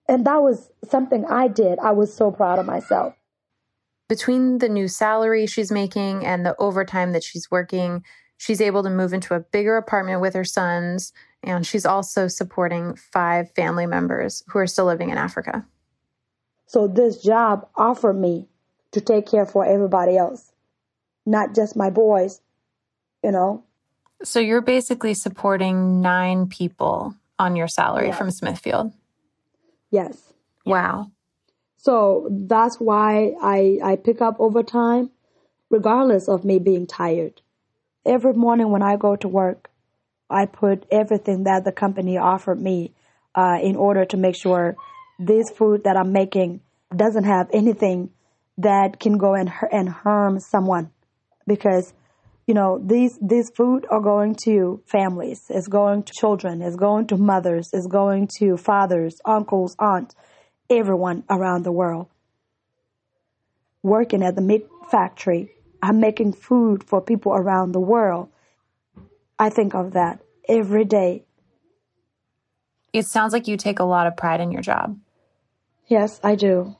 And 0.06 0.26
that 0.26 0.42
was 0.42 0.70
something 0.86 1.24
I 1.24 1.48
did. 1.48 1.78
I 1.78 1.92
was 1.92 2.12
so 2.12 2.30
proud 2.30 2.58
of 2.58 2.66
myself. 2.66 3.14
Between 4.10 4.58
the 4.58 4.68
new 4.68 4.88
salary 4.88 5.46
she's 5.46 5.72
making 5.72 6.26
and 6.26 6.44
the 6.44 6.54
overtime 6.58 7.12
that 7.12 7.24
she's 7.24 7.50
working, 7.50 8.04
she's 8.36 8.60
able 8.60 8.82
to 8.82 8.90
move 8.90 9.14
into 9.14 9.32
a 9.32 9.40
bigger 9.40 9.78
apartment 9.78 10.20
with 10.20 10.34
her 10.34 10.44
sons. 10.44 11.14
And 11.42 11.66
she's 11.66 11.86
also 11.86 12.28
supporting 12.28 12.94
five 12.94 13.52
family 13.52 13.86
members 13.86 14.42
who 14.48 14.58
are 14.58 14.66
still 14.66 14.84
living 14.84 15.08
in 15.08 15.16
Africa. 15.16 15.64
So 16.66 16.86
this 16.88 17.22
job 17.22 17.68
offered 17.74 18.20
me 18.20 18.48
to 18.92 19.00
take 19.00 19.24
care 19.24 19.46
for 19.46 19.64
everybody 19.64 20.18
else, 20.18 20.52
not 21.24 21.54
just 21.54 21.74
my 21.74 21.88
boys, 21.88 22.42
you 23.24 23.32
know. 23.32 23.64
So 24.22 24.40
you're 24.40 24.60
basically 24.60 25.14
supporting 25.14 26.02
nine 26.02 26.48
people 26.48 27.14
on 27.40 27.56
your 27.56 27.68
salary 27.68 28.08
yes. 28.08 28.18
from 28.18 28.30
Smithfield. 28.30 28.92
Yes. 29.90 30.32
Wow. 30.66 31.10
So 31.78 32.28
that's 32.30 32.76
why 32.78 33.32
I, 33.42 33.78
I 33.82 33.96
pick 33.96 34.20
up 34.20 34.36
overtime, 34.38 35.10
regardless 35.70 36.28
of 36.28 36.44
me 36.44 36.58
being 36.58 36.86
tired. 36.86 37.40
Every 38.04 38.34
morning 38.34 38.70
when 38.70 38.82
I 38.82 38.96
go 38.96 39.16
to 39.16 39.26
work, 39.26 39.70
I 40.28 40.46
put 40.46 40.84
everything 40.90 41.44
that 41.44 41.64
the 41.64 41.72
company 41.72 42.18
offered 42.18 42.60
me 42.60 42.92
uh, 43.34 43.58
in 43.62 43.76
order 43.76 44.04
to 44.04 44.16
make 44.16 44.36
sure 44.36 44.76
this 45.18 45.50
food 45.50 45.84
that 45.84 45.96
I'm 45.96 46.12
making 46.12 46.60
doesn't 46.94 47.24
have 47.24 47.48
anything 47.52 48.10
that 48.58 49.00
can 49.00 49.16
go 49.16 49.34
and, 49.34 49.50
and 49.72 49.88
harm 49.88 50.38
someone. 50.38 50.90
Because 51.46 51.94
you 52.50 52.54
know, 52.54 52.82
these, 52.84 53.16
these 53.22 53.48
food 53.48 53.86
are 53.92 54.00
going 54.00 54.34
to 54.34 54.82
families, 54.84 55.44
it's 55.50 55.68
going 55.68 56.02
to 56.02 56.12
children, 56.12 56.62
it's 56.62 56.74
going 56.74 57.06
to 57.06 57.16
mothers, 57.16 57.70
it's 57.72 57.86
going 57.86 58.28
to 58.40 58.56
fathers, 58.56 59.20
uncles, 59.24 59.76
aunts, 59.78 60.16
everyone 60.68 61.22
around 61.30 61.62
the 61.62 61.70
world. 61.70 62.08
Working 63.84 64.24
at 64.24 64.34
the 64.34 64.42
meat 64.42 64.66
factory, 64.90 65.52
I'm 65.80 66.00
making 66.00 66.32
food 66.32 66.82
for 66.82 67.00
people 67.00 67.34
around 67.34 67.70
the 67.70 67.78
world. 67.78 68.30
I 69.38 69.48
think 69.48 69.76
of 69.76 69.92
that 69.92 70.18
every 70.48 70.84
day. 70.84 71.22
It 72.92 73.06
sounds 73.06 73.32
like 73.32 73.46
you 73.46 73.56
take 73.56 73.78
a 73.78 73.84
lot 73.84 74.08
of 74.08 74.16
pride 74.16 74.40
in 74.40 74.50
your 74.50 74.62
job. 74.62 74.98
Yes, 75.86 76.18
I 76.24 76.34
do. 76.34 76.74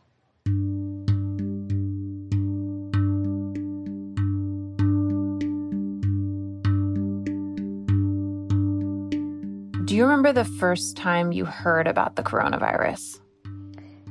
Remember 10.21 10.43
the 10.43 10.59
first 10.59 10.99
time 10.99 11.33
you 11.33 11.47
heard 11.47 11.87
about 11.87 12.15
the 12.15 12.23
coronavirus? 12.23 13.21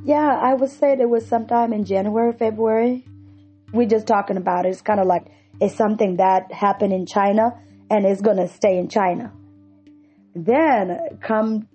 Yeah, 0.04 0.40
I 0.42 0.54
would 0.54 0.70
say 0.70 0.94
it 0.94 1.08
was 1.08 1.24
sometime 1.24 1.72
in 1.72 1.84
January, 1.84 2.32
February. 2.32 3.06
We're 3.72 3.88
just 3.88 4.08
talking 4.08 4.36
about 4.36 4.66
it. 4.66 4.70
It's 4.70 4.82
kind 4.82 4.98
of 4.98 5.06
like 5.06 5.26
it's 5.60 5.76
something 5.76 6.16
that 6.16 6.50
happened 6.52 6.92
in 6.92 7.06
China 7.06 7.56
and 7.90 8.04
it's 8.04 8.20
going 8.20 8.38
to 8.38 8.48
stay 8.48 8.76
in 8.78 8.88
China. 8.88 9.32
Then, 10.34 10.98
come 11.22 11.68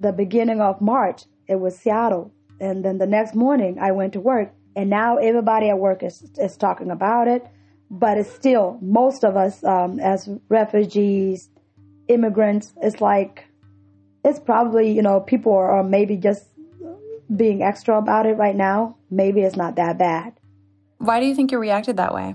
the 0.00 0.10
beginning 0.10 0.60
of 0.60 0.80
March, 0.80 1.22
it 1.46 1.60
was 1.60 1.78
Seattle. 1.78 2.32
And 2.60 2.84
then 2.84 2.98
the 2.98 3.06
next 3.06 3.36
morning, 3.36 3.78
I 3.80 3.92
went 3.92 4.14
to 4.14 4.20
work. 4.20 4.52
And 4.74 4.90
now 4.90 5.18
everybody 5.18 5.68
at 5.68 5.78
work 5.78 6.02
is, 6.02 6.28
is 6.36 6.56
talking 6.56 6.90
about 6.90 7.28
it. 7.28 7.46
But 7.90 8.18
it's 8.18 8.32
still, 8.32 8.76
most 8.82 9.24
of 9.24 9.36
us 9.36 9.62
um, 9.62 10.00
as 10.00 10.28
refugees, 10.48 11.48
immigrants, 12.08 12.72
it's 12.82 13.00
like, 13.00 13.47
it's 14.28 14.38
probably, 14.38 14.92
you 14.92 15.02
know, 15.02 15.20
people 15.20 15.54
are 15.54 15.82
maybe 15.82 16.16
just 16.16 16.44
being 17.34 17.62
extra 17.62 17.98
about 17.98 18.26
it 18.26 18.34
right 18.34 18.56
now. 18.56 18.96
Maybe 19.10 19.40
it's 19.40 19.56
not 19.56 19.76
that 19.76 19.98
bad. 19.98 20.34
Why 20.98 21.20
do 21.20 21.26
you 21.26 21.34
think 21.34 21.50
you 21.50 21.58
reacted 21.58 21.96
that 21.96 22.14
way? 22.14 22.34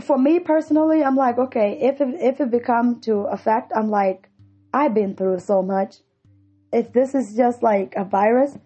For 0.00 0.16
me 0.16 0.40
personally, 0.40 1.04
I'm 1.04 1.16
like, 1.16 1.36
okay, 1.38 1.78
if 1.80 2.00
it, 2.00 2.14
if 2.20 2.40
it 2.40 2.50
become 2.50 3.00
to 3.02 3.20
affect, 3.24 3.72
I'm 3.76 3.90
like, 3.90 4.28
I've 4.72 4.94
been 4.94 5.14
through 5.14 5.40
so 5.40 5.62
much. 5.62 5.96
If 6.72 6.92
this 6.92 7.14
is 7.14 7.36
just 7.36 7.62
like 7.62 7.94
a 7.96 8.04
virus, 8.04 8.56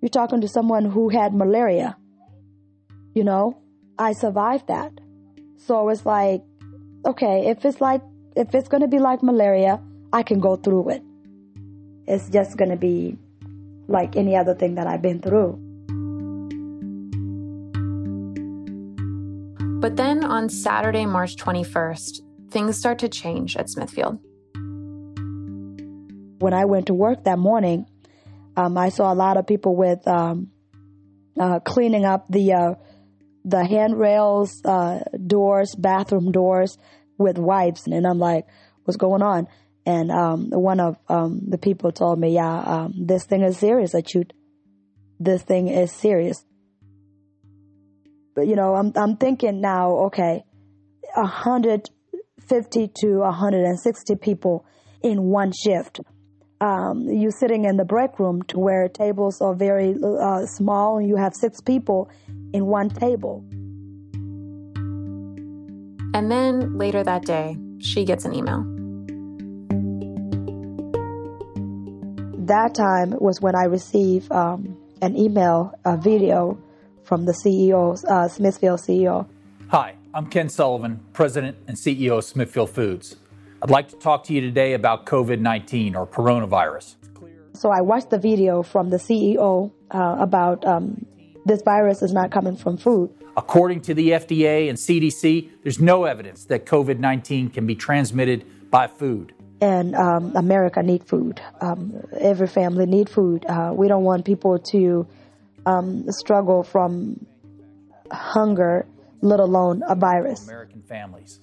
you're 0.00 0.08
talking 0.08 0.40
to 0.40 0.48
someone 0.48 0.84
who 0.84 1.08
had 1.08 1.34
malaria. 1.34 1.96
You 3.14 3.24
know, 3.24 3.58
I 3.98 4.12
survived 4.12 4.68
that. 4.68 4.92
So 5.56 5.88
it's 5.88 6.06
like, 6.06 6.42
okay, 7.04 7.48
if 7.48 7.64
it's 7.64 7.80
like, 7.80 8.02
if 8.34 8.54
it's 8.54 8.68
going 8.68 8.80
to 8.80 8.88
be 8.88 8.98
like 8.98 9.22
malaria, 9.22 9.80
I 10.12 10.22
can 10.22 10.40
go 10.40 10.56
through 10.56 10.90
it. 10.90 11.02
It's 12.06 12.28
just 12.28 12.56
going 12.56 12.70
to 12.70 12.76
be 12.76 13.16
like 13.88 14.16
any 14.16 14.36
other 14.36 14.54
thing 14.54 14.76
that 14.76 14.86
I've 14.86 15.02
been 15.02 15.20
through. 15.20 15.58
But 19.80 19.96
then 19.96 20.24
on 20.24 20.48
Saturday, 20.48 21.06
March 21.06 21.36
21st, 21.36 22.20
things 22.50 22.78
start 22.78 23.00
to 23.00 23.08
change 23.08 23.56
at 23.56 23.68
Smithfield. 23.68 24.18
When 26.38 26.54
I 26.54 26.64
went 26.64 26.86
to 26.86 26.94
work 26.94 27.24
that 27.24 27.38
morning, 27.38 27.86
um, 28.56 28.76
I 28.76 28.90
saw 28.90 29.12
a 29.12 29.14
lot 29.14 29.36
of 29.36 29.46
people 29.46 29.74
with 29.74 30.06
um, 30.06 30.50
uh, 31.38 31.60
cleaning 31.60 32.04
up 32.04 32.26
the 32.28 32.52
uh, 32.52 32.74
the 33.44 33.64
handrails, 33.64 34.62
uh, 34.64 35.00
doors, 35.26 35.74
bathroom 35.76 36.30
doors 36.30 36.78
with 37.18 37.38
wipes. 37.38 37.86
And 37.86 38.06
I'm 38.06 38.18
like, 38.18 38.46
what's 38.84 38.96
going 38.96 39.22
on? 39.22 39.48
And 39.84 40.10
um, 40.10 40.50
one 40.50 40.80
of 40.80 40.96
um, 41.08 41.40
the 41.48 41.58
people 41.58 41.92
told 41.92 42.18
me, 42.18 42.34
yeah, 42.34 42.58
um, 42.58 42.94
this 42.96 43.24
thing 43.24 43.42
is 43.42 43.58
serious. 43.58 43.94
This 45.18 45.42
thing 45.42 45.68
is 45.68 45.92
serious. 45.92 46.44
But, 48.34 48.46
you 48.46 48.56
know, 48.56 48.74
I'm, 48.74 48.92
I'm 48.96 49.16
thinking 49.16 49.60
now, 49.60 49.90
okay, 50.06 50.44
a 51.16 51.26
hundred 51.26 51.90
50 52.48 52.88
to 53.00 53.18
160 53.18 54.16
people 54.16 54.64
in 55.02 55.22
one 55.24 55.52
shift. 55.52 56.00
Um, 56.60 57.08
you 57.08 57.30
sitting 57.32 57.64
in 57.64 57.76
the 57.76 57.84
break 57.84 58.18
room 58.20 58.42
to 58.48 58.58
where 58.58 58.88
tables 58.88 59.40
are 59.40 59.54
very 59.54 59.94
uh, 60.02 60.46
small 60.46 60.98
and 60.98 61.08
you 61.08 61.16
have 61.16 61.34
six 61.34 61.60
people 61.60 62.08
in 62.52 62.66
one 62.66 62.88
table. 62.88 63.44
And 66.14 66.30
then 66.30 66.76
later 66.76 67.02
that 67.02 67.24
day, 67.24 67.56
she 67.78 68.04
gets 68.04 68.24
an 68.26 68.34
email. 68.34 68.64
That 72.46 72.74
time 72.74 73.14
was 73.18 73.40
when 73.40 73.54
I 73.54 73.64
received 73.64 74.30
um, 74.30 74.76
an 75.00 75.16
email, 75.16 75.72
a 75.86 75.96
video 75.96 76.58
from 77.04 77.24
the 77.24 77.32
CEO, 77.32 78.02
uh, 78.04 78.28
Smithfield 78.28 78.80
CEO. 78.80 79.26
Hi, 79.68 79.94
I'm 80.12 80.26
Ken 80.26 80.50
Sullivan, 80.50 81.00
President 81.14 81.56
and 81.66 81.78
CEO 81.78 82.18
of 82.18 82.24
Smithfield 82.24 82.68
Foods. 82.68 83.16
I'd 83.62 83.70
like 83.70 83.88
to 83.88 83.96
talk 83.96 84.24
to 84.24 84.34
you 84.34 84.42
today 84.42 84.74
about 84.74 85.06
COVID 85.06 85.40
19 85.40 85.96
or 85.96 86.06
coronavirus. 86.06 86.96
So 87.54 87.70
I 87.70 87.80
watched 87.80 88.10
the 88.10 88.18
video 88.18 88.62
from 88.62 88.90
the 88.90 88.96
CEO 88.98 89.70
uh, 89.90 90.16
about 90.18 90.66
um, 90.66 91.06
this 91.44 91.62
virus 91.62 92.02
is 92.02 92.12
not 92.12 92.30
coming 92.30 92.56
from 92.56 92.76
food. 92.76 93.10
According 93.36 93.80
to 93.82 93.94
the 93.94 94.10
FDA 94.10 94.68
and 94.68 94.76
CDC, 94.78 95.48
there's 95.62 95.80
no 95.80 96.04
evidence 96.04 96.44
that 96.46 96.66
COVID 96.66 96.98
19 96.98 97.50
can 97.50 97.66
be 97.66 97.74
transmitted 97.74 98.44
by 98.70 98.86
food. 98.86 99.34
And 99.60 99.94
um, 99.94 100.34
America 100.34 100.82
need 100.82 101.04
food. 101.04 101.40
Um, 101.60 102.02
every 102.18 102.48
family 102.48 102.84
need 102.84 103.08
food. 103.08 103.46
Uh, 103.46 103.72
we 103.74 103.88
don't 103.88 104.02
want 104.02 104.24
people 104.24 104.58
to 104.58 105.06
um, 105.66 106.10
struggle 106.10 106.62
from 106.62 107.24
hunger, 108.10 108.86
let 109.20 109.40
alone 109.40 109.82
a 109.88 109.94
virus. 109.94 110.44
American 110.44 110.82
families. 110.82 111.38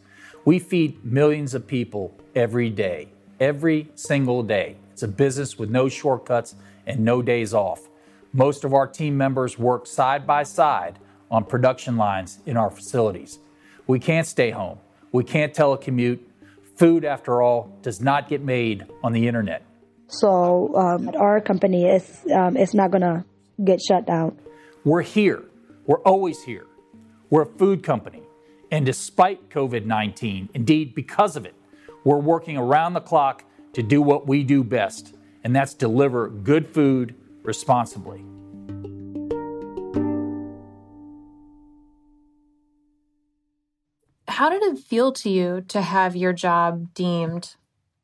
We 0.45 0.59
feed 0.59 1.03
millions 1.03 1.53
of 1.53 1.65
people 1.65 2.13
every 2.35 2.69
day, 2.69 3.09
every 3.39 3.89
single 3.95 4.43
day. 4.43 4.75
It's 4.91 5.03
a 5.03 5.07
business 5.07 5.57
with 5.57 5.69
no 5.69 5.89
shortcuts 5.89 6.55
and 6.85 6.99
no 6.99 7.21
days 7.21 7.53
off. 7.53 7.87
Most 8.33 8.63
of 8.63 8.73
our 8.73 8.85
team 8.85 9.17
members 9.17 9.57
work 9.57 9.87
side 9.87 10.27
by 10.27 10.43
side 10.43 10.99
on 11.31 11.45
production 11.45 11.97
lines 11.97 12.39
in 12.45 12.57
our 12.57 12.69
facilities. 12.69 13.39
We 13.87 13.99
can't 13.99 14.27
stay 14.27 14.51
home. 14.51 14.77
We 15.11 15.23
can't 15.23 15.53
telecommute. 15.53 16.19
Food, 16.75 17.05
after 17.05 17.41
all, 17.41 17.75
does 17.81 17.99
not 17.99 18.29
get 18.29 18.41
made 18.41 18.85
on 19.03 19.11
the 19.11 19.27
internet. 19.27 19.65
So 20.07 20.75
um, 20.75 21.09
our 21.17 21.41
company 21.41 21.85
is 21.85 22.25
um, 22.33 22.55
is 22.55 22.73
not 22.73 22.91
going 22.91 23.01
to 23.01 23.25
get 23.63 23.81
shut 23.81 24.05
down. 24.05 24.37
We're 24.85 25.01
here. 25.01 25.43
We're 25.85 26.01
always 26.01 26.41
here. 26.43 26.65
We're 27.29 27.43
a 27.43 27.57
food 27.57 27.83
company. 27.83 28.21
And 28.71 28.85
despite 28.85 29.49
COVID 29.49 29.85
19, 29.85 30.49
indeed 30.53 30.95
because 30.95 31.35
of 31.35 31.45
it, 31.45 31.55
we're 32.03 32.19
working 32.19 32.57
around 32.57 32.93
the 32.93 33.01
clock 33.01 33.43
to 33.73 33.83
do 33.83 34.01
what 34.01 34.27
we 34.27 34.43
do 34.43 34.63
best, 34.63 35.15
and 35.43 35.55
that's 35.55 35.73
deliver 35.73 36.29
good 36.29 36.67
food 36.67 37.15
responsibly. 37.49 38.23
How 44.27 44.49
did 44.49 44.61
it 44.61 44.77
feel 44.77 45.11
to 45.13 45.29
you 45.31 45.65
to 45.69 45.81
have 45.81 46.15
your 46.15 46.31
job 46.31 46.93
deemed 46.93 47.55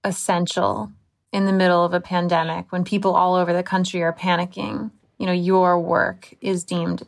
essential 0.03 0.91
in 1.31 1.45
the 1.45 1.53
middle 1.53 1.85
of 1.85 1.93
a 1.93 2.01
pandemic 2.01 2.71
when 2.71 2.83
people 2.83 3.15
all 3.15 3.35
over 3.35 3.53
the 3.53 3.61
country 3.61 4.01
are 4.01 4.11
panicking? 4.11 4.89
You 5.19 5.27
know, 5.27 5.31
your 5.51 5.79
work 5.79 6.33
is 6.41 6.63
deemed 6.63 7.03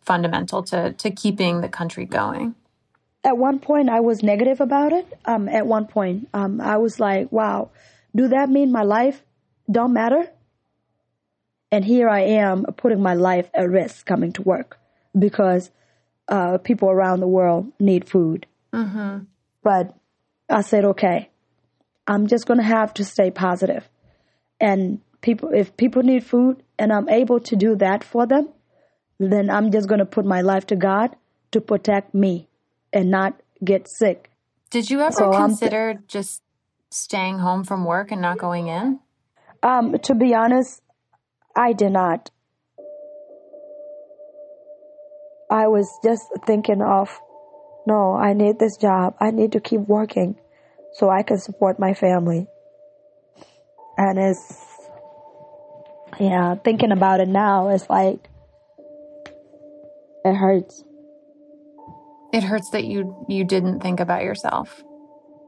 fundamental 0.00 0.64
to, 0.64 0.92
to 0.94 1.12
keeping 1.12 1.60
the 1.60 1.68
country 1.68 2.06
going. 2.06 2.56
At 3.22 3.38
one 3.38 3.60
point, 3.60 3.88
I 3.88 4.00
was 4.00 4.24
negative 4.24 4.60
about 4.60 4.92
it. 4.92 5.06
Um, 5.26 5.48
at 5.48 5.64
one 5.64 5.86
point, 5.86 6.28
um, 6.34 6.60
I 6.60 6.76
was 6.78 6.98
like, 6.98 7.30
wow, 7.30 7.70
do 8.16 8.26
that 8.26 8.50
mean 8.50 8.72
my 8.72 8.82
life 8.82 9.22
don't 9.70 9.92
matter? 9.92 10.28
And 11.72 11.84
here 11.84 12.08
I 12.08 12.20
am 12.20 12.64
putting 12.76 13.00
my 13.00 13.14
life 13.14 13.48
at 13.54 13.68
risk 13.70 14.06
coming 14.06 14.32
to 14.32 14.42
work 14.42 14.78
because 15.18 15.70
uh, 16.28 16.58
people 16.58 16.90
around 16.90 17.20
the 17.20 17.28
world 17.28 17.72
need 17.78 18.08
food. 18.08 18.46
Mm-hmm. 18.72 19.24
But 19.62 19.94
I 20.48 20.62
said, 20.62 20.84
okay, 20.84 21.30
I'm 22.06 22.26
just 22.26 22.46
going 22.46 22.58
to 22.58 22.64
have 22.64 22.94
to 22.94 23.04
stay 23.04 23.30
positive. 23.30 23.88
And 24.60 25.00
people, 25.20 25.50
if 25.54 25.76
people 25.76 26.02
need 26.02 26.24
food 26.24 26.62
and 26.78 26.92
I'm 26.92 27.08
able 27.08 27.40
to 27.40 27.56
do 27.56 27.76
that 27.76 28.02
for 28.04 28.26
them, 28.26 28.48
then 29.18 29.50
I'm 29.50 29.70
just 29.70 29.88
going 29.88 29.98
to 29.98 30.06
put 30.06 30.24
my 30.24 30.40
life 30.40 30.66
to 30.68 30.76
God 30.76 31.14
to 31.52 31.60
protect 31.60 32.14
me 32.14 32.48
and 32.92 33.10
not 33.10 33.40
get 33.62 33.86
sick. 33.88 34.30
Did 34.70 34.90
you 34.90 35.00
ever 35.00 35.12
so 35.12 35.32
consider 35.32 35.94
th- 35.94 36.06
just 36.06 36.42
staying 36.90 37.38
home 37.38 37.64
from 37.64 37.84
work 37.84 38.10
and 38.10 38.22
not 38.22 38.38
going 38.38 38.68
in? 38.68 39.00
Um, 39.62 39.98
to 39.98 40.14
be 40.14 40.34
honest, 40.34 40.80
I 41.54 41.72
did 41.72 41.92
not. 41.92 42.30
I 45.50 45.66
was 45.66 45.88
just 46.04 46.26
thinking 46.46 46.80
of, 46.80 47.10
no, 47.86 48.14
I 48.14 48.34
need 48.34 48.58
this 48.58 48.76
job. 48.76 49.16
I 49.20 49.30
need 49.32 49.52
to 49.52 49.60
keep 49.60 49.80
working 49.80 50.36
so 50.94 51.10
I 51.10 51.22
can 51.22 51.38
support 51.38 51.80
my 51.80 51.94
family. 51.94 52.46
And 53.98 54.18
it's, 54.18 54.64
yeah, 56.20 56.54
thinking 56.54 56.92
about 56.92 57.20
it 57.20 57.28
now, 57.28 57.68
it's 57.70 57.90
like, 57.90 58.28
it 60.24 60.34
hurts. 60.34 60.84
It 62.32 62.44
hurts 62.44 62.70
that 62.70 62.84
you 62.84 63.26
you 63.28 63.44
didn't 63.44 63.80
think 63.80 63.98
about 63.98 64.22
yourself. 64.22 64.84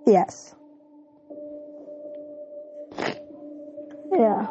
Yes. 0.05 0.55
Yeah. 4.12 4.47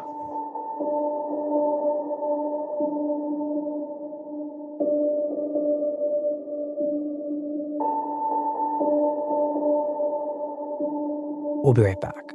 We'll 11.62 11.74
be 11.74 11.82
right 11.82 12.00
back. 12.00 12.32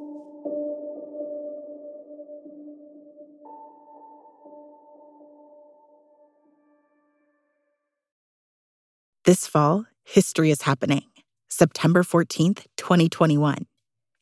This 9.26 9.46
fall, 9.46 9.86
history 10.06 10.52
is 10.52 10.62
happening. 10.62 11.04
September 11.50 12.04
14th, 12.04 12.66
2021. 12.78 13.66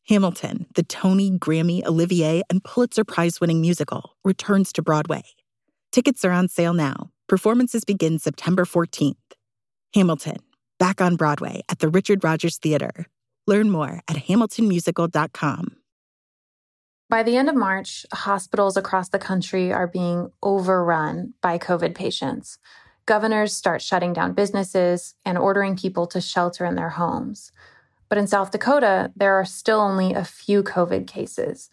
Hamilton, 0.08 0.66
the 0.74 0.82
Tony, 0.82 1.32
Grammy, 1.32 1.86
Olivier, 1.86 2.42
and 2.50 2.64
Pulitzer 2.64 3.04
Prize 3.04 3.40
winning 3.40 3.62
musical, 3.62 4.16
returns 4.24 4.74
to 4.74 4.82
Broadway. 4.82 5.24
Tickets 5.92 6.26
are 6.26 6.32
on 6.32 6.48
sale 6.48 6.74
now. 6.74 7.12
Performances 7.28 7.86
begin 7.86 8.18
September 8.18 8.66
14th. 8.66 9.16
Hamilton, 9.94 10.38
back 10.80 11.02
on 11.02 11.16
Broadway 11.16 11.62
at 11.70 11.80
the 11.80 11.90
Richard 11.90 12.24
Rodgers 12.24 12.58
Theater. 12.58 13.06
Learn 13.48 13.70
more 13.70 14.02
at 14.08 14.18
hamiltonmusical.com. 14.18 15.76
By 17.08 17.22
the 17.24 17.38
end 17.38 17.50
of 17.50 17.56
March, 17.56 18.06
hospitals 18.12 18.78
across 18.78 19.10
the 19.10 19.20
country 19.20 19.72
are 19.72 19.88
being 19.88 20.32
overrun 20.42 21.34
by 21.42 21.60
COVID 21.60 21.94
patients 21.94 22.58
governors 23.06 23.56
start 23.56 23.82
shutting 23.82 24.14
down 24.14 24.34
businesses 24.34 25.16
and 25.24 25.38
ordering 25.38 25.76
people 25.76 26.08
to 26.08 26.22
shelter 26.22 26.66
in 26.66 26.76
their 26.76 26.90
homes. 26.90 27.52
But 28.10 28.18
in 28.18 28.28
South 28.28 28.52
Dakota, 28.52 29.12
there 29.16 29.34
are 29.34 29.46
still 29.46 29.80
only 29.80 30.14
a 30.14 30.24
few 30.24 30.64
COVID 30.64 31.08
cases, 31.08 31.70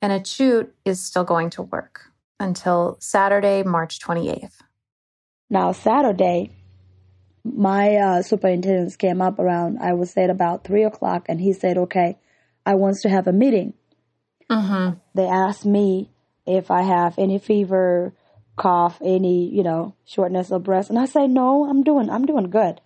and 0.00 0.12
Achut 0.12 0.68
is 0.84 1.02
still 1.02 1.24
going 1.24 1.50
to 1.50 1.62
work 1.62 2.10
until 2.40 2.96
Saturday, 3.00 3.62
March 3.62 4.00
28th. 4.00 4.60
Now, 5.48 5.72
Saturday, 5.72 6.50
my 7.44 7.96
uh, 7.96 8.22
superintendents 8.22 8.96
came 8.96 9.20
up 9.20 9.38
around, 9.38 9.78
I 9.80 9.92
would 9.92 10.08
say, 10.08 10.24
about 10.24 10.64
3 10.64 10.84
o'clock, 10.84 11.26
and 11.28 11.40
he 11.40 11.52
said, 11.52 11.76
okay, 11.76 12.18
I 12.64 12.74
want 12.74 12.96
to 13.02 13.08
have 13.08 13.26
a 13.26 13.32
meeting. 13.32 13.74
Mm-hmm. 14.50 14.98
They 15.14 15.26
asked 15.26 15.66
me 15.66 16.10
if 16.46 16.70
I 16.70 16.82
have 16.82 17.18
any 17.18 17.38
fever, 17.38 18.14
cough, 18.56 18.98
any, 19.02 19.48
you 19.48 19.62
know, 19.62 19.94
shortness 20.04 20.50
of 20.50 20.62
breath. 20.62 20.90
And 20.90 20.98
I 20.98 21.06
say, 21.06 21.26
no, 21.26 21.68
I'm 21.68 21.82
doing, 21.82 22.10
I'm 22.10 22.26
doing 22.26 22.50
good. 22.50 22.80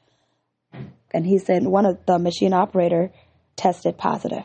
And 1.12 1.26
he 1.26 1.38
said, 1.38 1.64
one 1.64 1.86
of 1.86 2.04
the 2.06 2.18
machine 2.18 2.52
operator 2.52 3.10
tested 3.56 3.96
positive. 3.96 4.44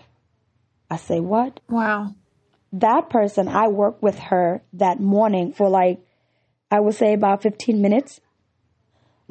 I 0.89 0.97
say, 0.97 1.19
what? 1.19 1.59
Wow. 1.69 2.15
That 2.73 3.09
person, 3.09 3.47
I 3.47 3.67
worked 3.67 4.01
with 4.01 4.17
her 4.19 4.61
that 4.73 4.99
morning 4.99 5.53
for 5.53 5.69
like, 5.69 5.99
I 6.69 6.79
would 6.79 6.95
say 6.95 7.13
about 7.13 7.41
15 7.41 7.81
minutes. 7.81 8.21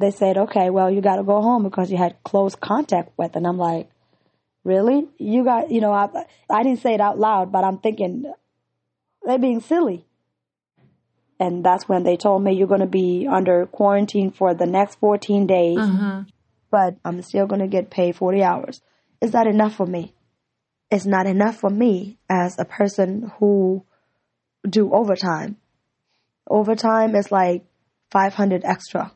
They 0.01 0.11
said, 0.11 0.37
okay, 0.37 0.69
well, 0.69 0.91
you 0.91 1.01
got 1.01 1.17
to 1.17 1.23
go 1.23 1.41
home 1.41 1.63
because 1.63 1.91
you 1.91 1.97
had 1.97 2.21
close 2.23 2.55
contact 2.55 3.11
with. 3.17 3.35
And 3.35 3.47
I'm 3.47 3.57
like, 3.57 3.89
really? 4.63 5.07
You 5.17 5.43
got, 5.43 5.71
you 5.71 5.81
know, 5.81 5.93
I, 5.93 6.09
I 6.49 6.63
didn't 6.63 6.81
say 6.81 6.93
it 6.93 7.01
out 7.01 7.17
loud, 7.17 7.51
but 7.51 7.63
I'm 7.63 7.77
thinking, 7.77 8.31
they're 9.23 9.39
being 9.39 9.61
silly 9.61 10.05
and 11.39 11.63
that's 11.63 11.87
when 11.87 12.03
they 12.03 12.17
told 12.17 12.43
me 12.43 12.53
you're 12.53 12.67
going 12.67 12.81
to 12.81 12.87
be 12.87 13.27
under 13.31 13.65
quarantine 13.67 14.31
for 14.31 14.53
the 14.55 14.65
next 14.65 14.95
14 14.99 15.45
days 15.45 15.77
mm-hmm. 15.77 16.21
but 16.71 16.95
i'm 17.05 17.21
still 17.21 17.45
going 17.45 17.61
to 17.61 17.67
get 17.67 17.91
paid 17.91 18.15
40 18.15 18.41
hours 18.41 18.81
is 19.21 19.31
that 19.31 19.45
enough 19.45 19.75
for 19.75 19.85
me? 19.85 20.15
It's 20.89 21.05
not 21.05 21.27
enough 21.27 21.57
for 21.57 21.69
me 21.69 22.17
as 22.29 22.57
a 22.59 22.65
person 22.65 23.31
who 23.37 23.85
do 24.67 24.91
overtime. 24.91 25.57
Overtime 26.49 27.15
is 27.15 27.31
like 27.31 27.63
500 28.09 28.63
extra, 28.65 29.13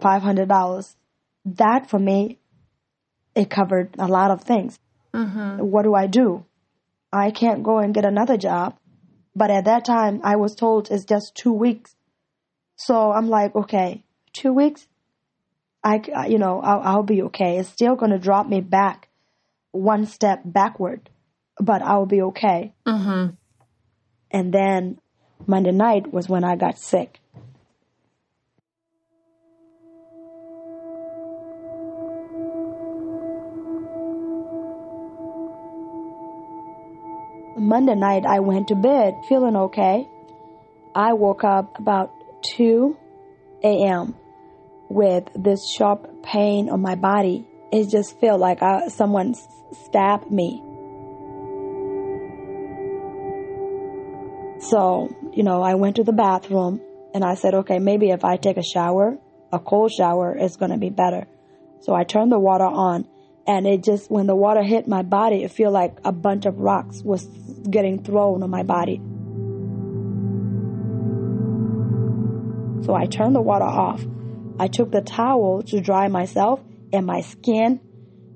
$500. 0.00 0.96
That 1.44 1.88
for 1.88 1.98
me, 1.98 2.38
it 3.34 3.50
covered 3.50 3.94
a 3.98 4.06
lot 4.06 4.30
of 4.30 4.42
things. 4.42 4.78
Mm-hmm. 5.12 5.58
What 5.58 5.82
do 5.82 5.94
I 5.94 6.06
do? 6.06 6.44
I 7.12 7.30
can't 7.30 7.62
go 7.62 7.78
and 7.78 7.94
get 7.94 8.04
another 8.04 8.36
job. 8.36 8.76
But 9.36 9.50
at 9.50 9.64
that 9.64 9.84
time, 9.84 10.20
I 10.22 10.36
was 10.36 10.54
told 10.54 10.90
it's 10.90 11.04
just 11.04 11.34
two 11.34 11.52
weeks. 11.52 11.96
So 12.76 13.12
I'm 13.12 13.28
like, 13.28 13.54
okay, 13.54 14.04
two 14.32 14.52
weeks? 14.52 14.86
I, 15.82 16.00
you 16.28 16.38
know, 16.38 16.60
I'll, 16.60 16.80
I'll 16.80 17.02
be 17.02 17.22
okay. 17.22 17.58
It's 17.58 17.68
still 17.68 17.94
going 17.94 18.10
to 18.10 18.18
drop 18.18 18.48
me 18.48 18.60
back 18.60 19.08
one 19.72 20.06
step 20.06 20.42
backward, 20.44 21.10
but 21.58 21.82
I'll 21.82 22.06
be 22.06 22.22
okay. 22.22 22.72
Mm-hmm. 22.86 23.34
And 24.30 24.52
then 24.52 24.98
Monday 25.46 25.72
night 25.72 26.12
was 26.12 26.28
when 26.28 26.42
I 26.42 26.56
got 26.56 26.78
sick. 26.78 27.20
Monday 37.74 37.96
night, 37.96 38.24
I 38.24 38.38
went 38.38 38.68
to 38.68 38.76
bed 38.76 39.24
feeling 39.28 39.56
okay. 39.56 40.08
I 40.94 41.14
woke 41.14 41.42
up 41.42 41.76
about 41.76 42.12
2 42.54 42.96
a.m. 43.64 44.14
with 44.88 45.24
this 45.34 45.68
sharp 45.68 46.22
pain 46.22 46.68
on 46.70 46.80
my 46.80 46.94
body. 46.94 47.44
It 47.72 47.88
just 47.90 48.20
felt 48.20 48.38
like 48.38 48.62
I, 48.62 48.86
someone 48.86 49.34
stabbed 49.86 50.30
me. 50.30 50.62
So, 54.60 55.12
you 55.32 55.42
know, 55.42 55.60
I 55.60 55.74
went 55.74 55.96
to 55.96 56.04
the 56.04 56.12
bathroom 56.12 56.80
and 57.12 57.24
I 57.24 57.34
said, 57.34 57.54
okay, 57.54 57.80
maybe 57.80 58.10
if 58.10 58.24
I 58.24 58.36
take 58.36 58.56
a 58.56 58.62
shower, 58.62 59.18
a 59.52 59.58
cold 59.58 59.90
shower 59.90 60.38
is 60.38 60.56
going 60.56 60.70
to 60.70 60.78
be 60.78 60.90
better. 60.90 61.26
So 61.80 61.92
I 61.92 62.04
turned 62.04 62.30
the 62.30 62.38
water 62.38 62.66
on 62.66 63.08
and 63.46 63.66
it 63.66 63.82
just, 63.82 64.10
when 64.10 64.26
the 64.26 64.34
water 64.34 64.62
hit 64.62 64.88
my 64.88 65.02
body, 65.02 65.44
it 65.44 65.50
felt 65.50 65.72
like 65.72 65.98
a 66.04 66.12
bunch 66.12 66.46
of 66.46 66.58
rocks 66.58 67.02
was 67.02 67.24
getting 67.68 68.02
thrown 68.02 68.42
on 68.42 68.50
my 68.50 68.62
body. 68.62 69.00
So 72.86 72.94
I 72.94 73.06
turned 73.06 73.34
the 73.34 73.42
water 73.42 73.64
off. 73.64 74.04
I 74.58 74.68
took 74.68 74.90
the 74.90 75.00
towel 75.00 75.62
to 75.64 75.80
dry 75.80 76.08
myself 76.08 76.60
and 76.92 77.06
my 77.06 77.20
skin. 77.22 77.80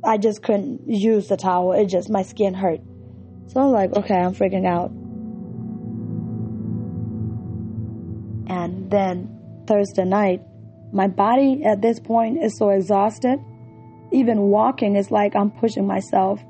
I 0.05 0.19
just 0.19 0.43
couldn't 0.43 0.89
use 0.89 1.29
the 1.29 1.37
towel. 1.37 1.73
It 1.73 1.87
just, 1.87 2.11
my 2.11 2.23
skin 2.23 2.55
hurt. 2.55 2.81
So 3.49 3.61
I'm 3.61 3.73
like, 3.73 3.95
okay, 3.95 4.15
I'm 4.15 4.35
freaking 4.35 4.67
out. 4.67 4.91
And 8.51 8.91
then 8.91 9.65
Thursday 9.67 10.05
night, 10.05 10.43
my 10.93 11.09
body 11.09 11.63
at 11.65 11.81
this 11.83 12.01
point 12.01 12.43
is 12.43 12.57
so 12.57 12.71
exhausted. 12.71 13.39
Even 14.11 14.43
walking 14.43 14.97
is 14.97 15.11
like 15.11 15.37
I'm 15.37 15.51
pushing 15.51 15.87
myself. 15.87 16.43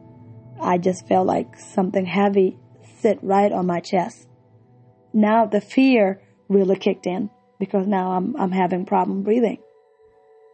I 0.61 0.79
just 0.79 1.07
felt 1.07 1.27
like 1.27 1.59
something 1.59 2.07
heavy 2.07 2.59
sit 3.01 3.19
right 3.23 3.53
on 3.53 3.67
my 3.67 3.81
chest. 3.81 4.27
Now 5.13 5.47
the 5.47 5.61
fear 5.61 6.21
really 6.49 6.77
kicked 6.77 7.07
in 7.07 7.31
because 7.59 7.87
now 7.87 8.13
I'm, 8.13 8.37
I'm 8.37 8.53
having 8.53 8.87
problem 8.87 9.23
breathing. 9.23 9.59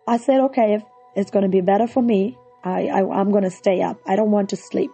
I 0.06 0.18
said, 0.18 0.40
okay, 0.40 0.74
if 0.74 0.82
it's 1.16 1.30
going 1.30 1.44
to 1.44 1.48
be 1.48 1.60
better 1.60 1.86
for 1.86 2.02
me, 2.02 2.36
I, 2.62 2.86
I, 2.88 2.98
I'm 3.00 3.30
going 3.30 3.44
to 3.44 3.50
stay 3.50 3.82
up. 3.82 3.98
I 4.06 4.16
don't 4.16 4.30
want 4.30 4.50
to 4.50 4.56
sleep. 4.56 4.90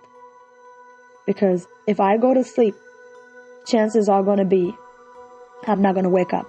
Because 1.26 1.66
if 1.86 2.00
I 2.00 2.16
go 2.16 2.34
to 2.34 2.44
sleep, 2.44 2.74
chances 3.66 4.08
are 4.08 4.22
going 4.22 4.38
to 4.38 4.44
be 4.44 4.74
I'm 5.66 5.82
not 5.82 5.94
going 5.94 6.04
to 6.04 6.10
wake 6.10 6.32
up. 6.32 6.46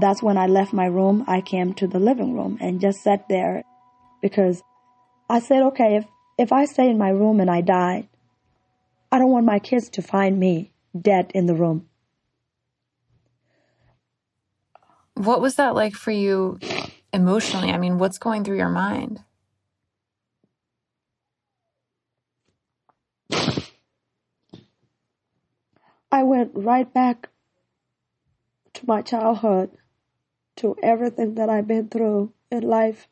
That's 0.00 0.22
when 0.22 0.38
I 0.38 0.46
left 0.46 0.72
my 0.72 0.86
room. 0.86 1.24
I 1.28 1.42
came 1.42 1.74
to 1.74 1.86
the 1.86 1.98
living 1.98 2.34
room 2.34 2.58
and 2.60 2.80
just 2.80 3.02
sat 3.02 3.28
there 3.28 3.64
because 4.22 4.62
I 5.28 5.40
said, 5.40 5.62
okay, 5.62 5.96
if, 5.96 6.06
if 6.38 6.52
I 6.52 6.64
stay 6.64 6.88
in 6.90 6.98
my 6.98 7.10
room 7.10 7.40
and 7.40 7.50
I 7.50 7.60
die, 7.60 8.08
I 9.12 9.18
don't 9.18 9.30
want 9.30 9.46
my 9.46 9.58
kids 9.58 9.90
to 9.90 10.02
find 10.02 10.38
me 10.38 10.72
dead 10.98 11.32
in 11.34 11.46
the 11.46 11.54
room. 11.54 11.88
What 15.14 15.40
was 15.40 15.56
that 15.56 15.74
like 15.74 15.94
for 15.94 16.12
you 16.12 16.58
emotionally? 17.12 17.70
I 17.70 17.78
mean, 17.78 17.98
what's 17.98 18.18
going 18.18 18.44
through 18.44 18.56
your 18.56 18.70
mind? 18.70 19.22
I 26.12 26.22
went 26.22 26.52
right 26.54 26.92
back 26.92 27.28
to 28.74 28.86
my 28.86 29.02
childhood, 29.02 29.70
to 30.60 30.76
everything 30.82 31.34
that 31.36 31.48
I've 31.48 31.66
been 31.66 31.88
through 31.88 32.32
in 32.50 32.62
life. 32.62 33.08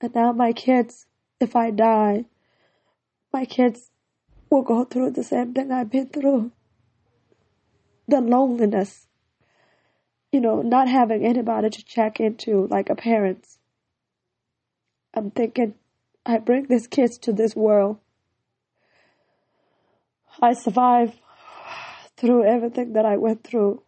And 0.00 0.14
now 0.14 0.32
my 0.32 0.52
kids, 0.52 1.06
if 1.40 1.56
I 1.56 1.70
die, 1.70 2.26
my 3.32 3.44
kids 3.44 3.90
will 4.48 4.62
go 4.62 4.84
through 4.84 5.10
the 5.10 5.24
same 5.24 5.52
thing 5.52 5.72
I've 5.72 5.90
been 5.90 6.08
through. 6.08 6.52
The 8.06 8.20
loneliness, 8.20 9.08
you 10.30 10.40
know, 10.40 10.62
not 10.62 10.88
having 10.88 11.24
anybody 11.24 11.70
to 11.70 11.84
check 11.84 12.20
into 12.20 12.68
like 12.68 12.88
a 12.88 12.94
parent. 12.94 13.46
I'm 15.12 15.32
thinking, 15.32 15.74
I 16.24 16.38
bring 16.38 16.66
these 16.68 16.86
kids 16.86 17.18
to 17.18 17.32
this 17.32 17.56
world. 17.56 17.98
I 20.40 20.52
survive 20.52 21.14
through 22.16 22.44
everything 22.44 22.92
that 22.92 23.04
I 23.04 23.16
went 23.16 23.42
through. 23.42 23.82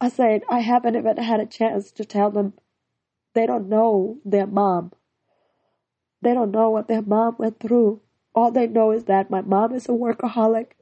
I 0.00 0.08
said, 0.08 0.42
I 0.48 0.60
haven't 0.60 0.96
even 0.96 1.16
had 1.16 1.40
a 1.40 1.46
chance 1.46 1.90
to 1.92 2.04
tell 2.04 2.30
them 2.30 2.54
they 3.34 3.46
don't 3.46 3.68
know 3.68 4.18
their 4.24 4.46
mom. 4.46 4.92
They 6.22 6.34
don't 6.34 6.50
know 6.50 6.70
what 6.70 6.88
their 6.88 7.02
mom 7.02 7.36
went 7.38 7.60
through. 7.60 8.00
All 8.34 8.50
they 8.50 8.66
know 8.66 8.92
is 8.92 9.04
that 9.04 9.30
my 9.30 9.40
mom 9.42 9.74
is 9.74 9.86
a 9.86 9.92
workaholic. 9.92 10.72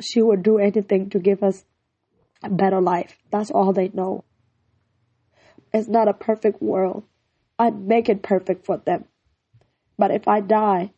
She 0.00 0.22
would 0.22 0.42
do 0.42 0.58
anything 0.58 1.10
to 1.10 1.18
give 1.18 1.42
us 1.42 1.64
a 2.42 2.48
better 2.48 2.80
life. 2.80 3.18
That's 3.30 3.50
all 3.50 3.72
they 3.72 3.88
know. 3.88 4.24
It's 5.72 5.88
not 5.88 6.08
a 6.08 6.14
perfect 6.14 6.62
world. 6.62 7.04
I 7.58 7.70
make 7.70 8.08
it 8.08 8.22
perfect 8.22 8.64
for 8.64 8.78
them. 8.78 9.04
But 9.98 10.10
if 10.10 10.26
I 10.26 10.40
die, 10.40 10.92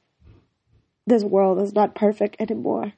this 1.06 1.24
world 1.24 1.60
is 1.60 1.74
not 1.74 1.94
perfect 1.94 2.36
anymore. 2.38 2.92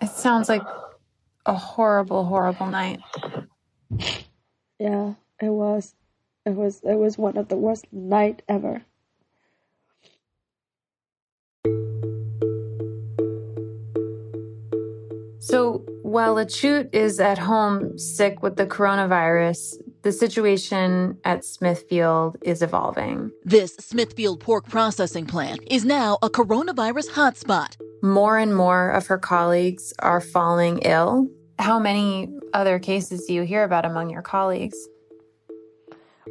It 0.00 0.10
sounds 0.10 0.48
like 0.48 0.62
a 1.46 1.54
horrible, 1.54 2.24
horrible 2.24 2.66
night. 2.66 3.00
Yeah, 4.78 5.14
it 5.40 5.50
was. 5.50 5.94
It 6.44 6.54
was 6.56 6.80
it 6.82 6.96
was 6.96 7.16
one 7.16 7.36
of 7.36 7.48
the 7.48 7.56
worst 7.56 7.86
night 7.92 8.42
ever. 8.48 8.82
So 15.38 15.84
while 16.02 16.36
Achut 16.36 16.94
is 16.94 17.18
at 17.18 17.38
home 17.38 17.98
sick 17.98 18.42
with 18.42 18.56
the 18.56 18.66
coronavirus, 18.66 19.81
the 20.02 20.12
situation 20.12 21.18
at 21.24 21.44
Smithfield 21.44 22.36
is 22.42 22.62
evolving. 22.62 23.30
This 23.44 23.74
Smithfield 23.76 24.40
pork 24.40 24.68
processing 24.68 25.26
plant 25.26 25.60
is 25.70 25.84
now 25.84 26.18
a 26.22 26.30
coronavirus 26.30 27.10
hotspot. 27.10 27.76
More 28.02 28.36
and 28.38 28.56
more 28.56 28.90
of 28.90 29.06
her 29.06 29.18
colleagues 29.18 29.92
are 30.00 30.20
falling 30.20 30.80
ill 30.80 31.28
how 31.62 31.78
many 31.78 32.28
other 32.52 32.78
cases 32.78 33.24
do 33.26 33.34
you 33.34 33.42
hear 33.42 33.64
about 33.64 33.84
among 33.84 34.10
your 34.10 34.22
colleagues? 34.22 34.76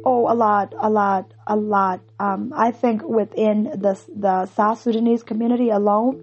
Oh, 0.04 0.30
a 0.30 0.34
lot, 0.34 0.74
a 0.78 0.90
lot, 0.90 1.32
a 1.46 1.56
lot. 1.56 2.00
Um, 2.18 2.52
I 2.54 2.70
think 2.70 3.02
within 3.02 3.64
the 3.64 3.98
the 4.14 4.46
South 4.46 4.80
Sudanese 4.80 5.22
community 5.22 5.70
alone, 5.70 6.22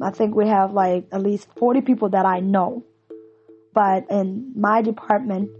I 0.00 0.10
think 0.10 0.34
we 0.34 0.48
have 0.48 0.72
like 0.72 1.06
at 1.12 1.22
least 1.22 1.48
forty 1.56 1.80
people 1.80 2.08
that 2.10 2.26
I 2.26 2.40
know. 2.40 2.84
But 3.72 4.06
in 4.10 4.52
my 4.56 4.82
department, 4.82 5.50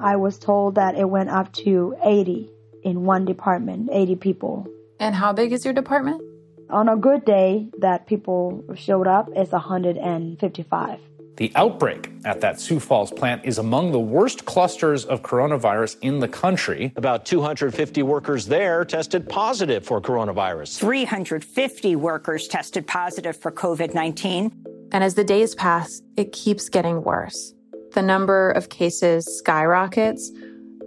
I 0.00 0.16
was 0.16 0.38
told 0.38 0.76
that 0.76 0.96
it 0.96 1.08
went 1.08 1.30
up 1.30 1.52
to 1.64 1.96
eighty 2.04 2.50
in 2.82 3.04
one 3.04 3.24
department, 3.24 3.90
eighty 3.92 4.16
people. 4.16 4.66
And 4.98 5.14
how 5.14 5.32
big 5.32 5.52
is 5.52 5.64
your 5.64 5.74
department? 5.74 6.22
On 6.70 6.88
a 6.88 6.96
good 6.96 7.24
day, 7.24 7.68
that 7.78 8.06
people 8.06 8.64
showed 8.74 9.06
up, 9.06 9.28
it's 9.34 9.52
hundred 9.52 9.96
and 9.96 10.38
fifty-five. 10.38 11.00
The 11.36 11.50
outbreak 11.54 12.10
at 12.24 12.40
that 12.42 12.60
Sioux 12.60 12.78
Falls 12.78 13.10
plant 13.10 13.44
is 13.44 13.58
among 13.58 13.90
the 13.90 14.00
worst 14.00 14.44
clusters 14.44 15.04
of 15.04 15.22
coronavirus 15.22 15.96
in 16.02 16.20
the 16.20 16.28
country. 16.28 16.92
About 16.96 17.24
250 17.24 18.02
workers 18.02 18.46
there 18.46 18.84
tested 18.84 19.28
positive 19.28 19.84
for 19.84 20.00
coronavirus. 20.00 20.78
350 20.78 21.96
workers 21.96 22.48
tested 22.48 22.86
positive 22.86 23.36
for 23.36 23.50
COVID 23.50 23.94
19. 23.94 24.52
And 24.92 25.02
as 25.02 25.14
the 25.14 25.24
days 25.24 25.54
pass, 25.54 26.02
it 26.16 26.32
keeps 26.32 26.68
getting 26.68 27.02
worse. 27.02 27.54
The 27.94 28.02
number 28.02 28.50
of 28.52 28.68
cases 28.68 29.26
skyrockets 29.26 30.30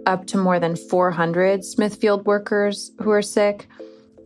up 0.06 0.26
to 0.26 0.38
more 0.38 0.58
than 0.58 0.76
400 0.76 1.64
Smithfield 1.64 2.26
workers 2.26 2.92
who 3.00 3.10
are 3.10 3.22
sick. 3.22 3.68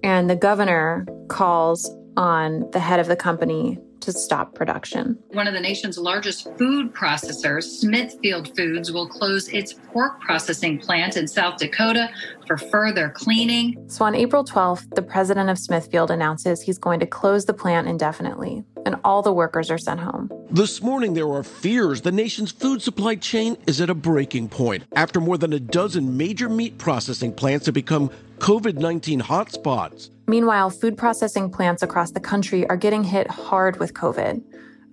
And 0.03 0.31
the 0.31 0.37
governor 0.37 1.07
calls 1.29 1.91
on 2.17 2.71
the 2.71 2.81
head 2.81 3.01
of 3.01 3.07
the 3.07 3.17
company 3.17 3.79
to 4.01 4.13
stop 4.13 4.55
production. 4.55 5.19
One 5.29 5.47
of 5.47 5.55
the 5.55 5.61
nation's 5.61 5.99
largest 5.99 6.49
food 6.57 6.93
processors, 6.95 7.65
Smithfield 7.65 8.57
Foods, 8.57 8.91
will 8.91 9.09
close 9.09 9.49
its 9.49 9.75
pork 9.93 10.21
processing 10.21 10.79
plant 10.79 11.17
in 11.17 11.29
South 11.29 11.59
Dakota 11.59 12.11
for 12.51 12.57
further 12.57 13.11
cleaning. 13.11 13.77
So 13.89 14.05
on 14.05 14.17
April 14.17 14.45
12th, 14.45 14.93
the 14.97 15.03
president 15.03 15.51
of 15.51 15.57
Smithfield 15.57 16.11
announces 16.11 16.61
he's 16.61 16.79
going 16.79 16.99
to 16.99 17.07
close 17.07 17.45
the 17.45 17.55
plant 17.55 17.87
indefinitely, 17.87 18.65
and 18.85 18.97
all 19.05 19.23
the 19.23 19.33
workers 19.33 19.71
are 19.71 19.79
sent 19.79 20.01
home. 20.01 20.33
This 20.51 20.83
morning, 20.83 21.15
there 21.15 21.29
are 21.29 21.45
fears 21.45 22.01
the 22.01 22.11
nation's 22.11 22.51
food 22.51 22.83
supply 22.83 23.15
chain 23.15 23.57
is 23.69 23.81
at 23.81 23.89
a 23.89 23.95
breaking 23.95 24.49
point 24.49 24.83
after 24.97 25.21
more 25.21 25.39
than 25.39 25.53
a 25.53 25.61
dozen 25.61 26.17
major 26.17 26.49
meat 26.49 26.77
processing 26.77 27.33
plants 27.33 27.67
have 27.67 27.75
become 27.75 28.11
COVID 28.41 28.79
19 28.79 29.21
hotspots. 29.21 30.11
Meanwhile, 30.27 30.71
food 30.71 30.99
processing 30.99 31.51
plants 31.51 31.85
across 31.85 32.11
the 32.11 32.21
country 32.21 32.67
are 32.69 32.77
getting 32.77 33.05
hit 33.05 33.29
hard 33.29 33.79
with 33.79 33.95
COVID. 33.95 34.43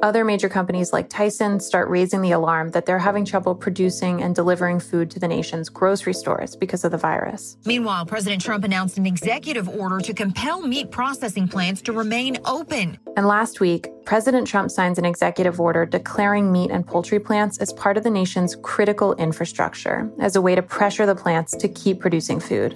Other 0.03 0.23
major 0.23 0.47
companies 0.47 0.93
like 0.93 1.09
Tyson 1.09 1.59
start 1.59 1.89
raising 1.89 2.21
the 2.21 2.29
alarm 2.29 2.69
that 2.71 2.85
they're 2.85 2.99
having 2.99 3.25
trouble 3.25 3.55
producing 3.55 4.21
and 4.21 4.35
delivering 4.35 4.79
food 4.79 5.09
to 5.09 5.19
the 5.19 5.27
nation's 5.27 5.69
grocery 5.69 6.13
stores 6.13 6.55
because 6.55 6.83
of 6.83 6.91
the 6.91 6.99
virus. 6.99 7.57
Meanwhile, 7.65 8.05
President 8.05 8.39
Trump 8.43 8.63
announced 8.63 8.99
an 8.99 9.07
executive 9.07 9.67
order 9.67 9.99
to 9.99 10.13
compel 10.13 10.61
meat 10.61 10.91
processing 10.91 11.47
plants 11.47 11.81
to 11.81 11.93
remain 11.93 12.37
open. 12.45 12.99
And 13.15 13.25
last 13.25 13.59
week, 13.59 13.87
President 14.05 14.47
Trump 14.47 14.69
signs 14.69 14.99
an 14.99 15.05
executive 15.05 15.59
order 15.59 15.83
declaring 15.83 16.51
meat 16.51 16.69
and 16.69 16.85
poultry 16.85 17.19
plants 17.19 17.57
as 17.57 17.73
part 17.73 17.97
of 17.97 18.03
the 18.03 18.11
nation's 18.11 18.55
critical 18.61 19.15
infrastructure 19.15 20.11
as 20.19 20.35
a 20.35 20.41
way 20.41 20.53
to 20.53 20.61
pressure 20.61 21.07
the 21.07 21.15
plants 21.15 21.55
to 21.57 21.67
keep 21.67 21.99
producing 21.99 22.39
food. 22.39 22.73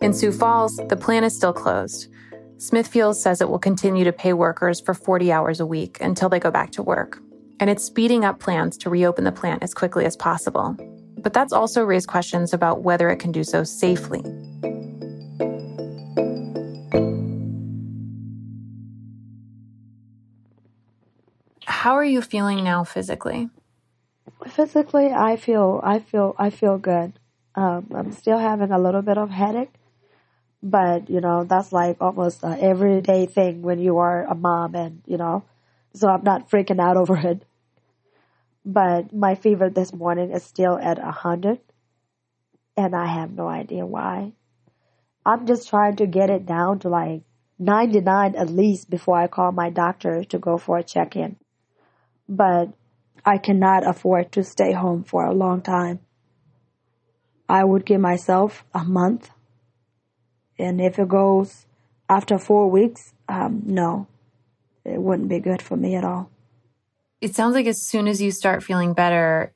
In 0.00 0.14
Sioux 0.14 0.32
Falls, 0.32 0.76
the 0.88 0.96
plant 0.96 1.26
is 1.26 1.36
still 1.36 1.52
closed. 1.52 2.08
Smithfield 2.58 3.16
says 3.16 3.40
it 3.40 3.48
will 3.48 3.58
continue 3.58 4.04
to 4.04 4.12
pay 4.12 4.32
workers 4.32 4.80
for 4.80 4.94
40 4.94 5.32
hours 5.32 5.60
a 5.60 5.66
week 5.66 5.98
until 6.00 6.28
they 6.28 6.38
go 6.38 6.50
back 6.50 6.70
to 6.72 6.82
work. 6.82 7.20
And 7.60 7.68
it's 7.68 7.84
speeding 7.84 8.24
up 8.24 8.38
plans 8.40 8.76
to 8.78 8.90
reopen 8.90 9.24
the 9.24 9.32
plant 9.32 9.62
as 9.62 9.74
quickly 9.74 10.04
as 10.04 10.16
possible. 10.16 10.76
But 11.18 11.32
that's 11.32 11.52
also 11.52 11.82
raised 11.82 12.08
questions 12.08 12.52
about 12.52 12.82
whether 12.82 13.10
it 13.10 13.18
can 13.18 13.32
do 13.32 13.44
so 13.44 13.64
safely. 13.64 14.22
How 21.66 21.96
are 21.96 22.04
you 22.04 22.22
feeling 22.22 22.64
now 22.64 22.84
physically? 22.84 23.50
Physically, 24.46 25.08
I 25.08 25.36
feel 25.36 25.80
I 25.82 25.98
feel 25.98 26.34
I 26.38 26.50
feel 26.50 26.78
good. 26.78 27.12
Um, 27.54 27.88
I'm 27.94 28.12
still 28.12 28.38
having 28.38 28.70
a 28.70 28.78
little 28.78 29.02
bit 29.02 29.18
of 29.18 29.30
headache, 29.30 29.72
but 30.64 31.10
you 31.10 31.20
know 31.20 31.44
that's 31.44 31.72
like 31.72 31.98
almost 32.00 32.42
an 32.42 32.58
everyday 32.58 33.26
thing 33.26 33.60
when 33.60 33.78
you 33.78 33.98
are 33.98 34.24
a 34.24 34.34
mom 34.34 34.74
and 34.74 35.02
you 35.06 35.18
know 35.18 35.44
so 35.92 36.08
i'm 36.08 36.24
not 36.24 36.50
freaking 36.50 36.80
out 36.80 36.96
over 36.96 37.16
it. 37.16 37.44
But 38.66 39.12
my 39.12 39.34
fever 39.34 39.68
this 39.68 39.92
morning 39.92 40.30
is 40.30 40.42
still 40.42 40.78
at 40.78 40.98
a 40.98 41.12
100 41.12 41.60
and 42.78 42.96
i 42.96 43.06
have 43.06 43.30
no 43.30 43.46
idea 43.46 43.84
why. 43.84 44.32
I'm 45.26 45.46
just 45.46 45.68
trying 45.68 45.96
to 45.96 46.06
get 46.06 46.30
it 46.30 46.46
down 46.46 46.78
to 46.80 46.88
like 46.88 47.22
99 47.58 48.34
at 48.34 48.48
least 48.48 48.88
before 48.88 49.18
i 49.18 49.26
call 49.26 49.52
my 49.52 49.68
doctor 49.68 50.24
to 50.24 50.38
go 50.38 50.56
for 50.56 50.78
a 50.78 50.82
check-in. 50.82 51.36
But 52.26 52.72
i 53.22 53.36
cannot 53.36 53.86
afford 53.86 54.32
to 54.32 54.42
stay 54.42 54.72
home 54.72 55.04
for 55.04 55.26
a 55.26 55.34
long 55.34 55.60
time. 55.60 56.00
I 57.50 57.64
would 57.64 57.84
give 57.84 58.00
myself 58.00 58.64
a 58.72 58.82
month 58.82 59.28
and 60.58 60.80
if 60.80 60.98
it 60.98 61.08
goes 61.08 61.66
after 62.08 62.38
four 62.38 62.70
weeks, 62.70 63.12
um, 63.28 63.62
no, 63.64 64.06
it 64.84 65.00
wouldn't 65.00 65.28
be 65.28 65.40
good 65.40 65.62
for 65.62 65.76
me 65.76 65.94
at 65.94 66.04
all. 66.04 66.30
It 67.20 67.34
sounds 67.34 67.54
like 67.54 67.66
as 67.66 67.80
soon 67.80 68.06
as 68.06 68.20
you 68.20 68.30
start 68.30 68.62
feeling 68.62 68.92
better, 68.92 69.52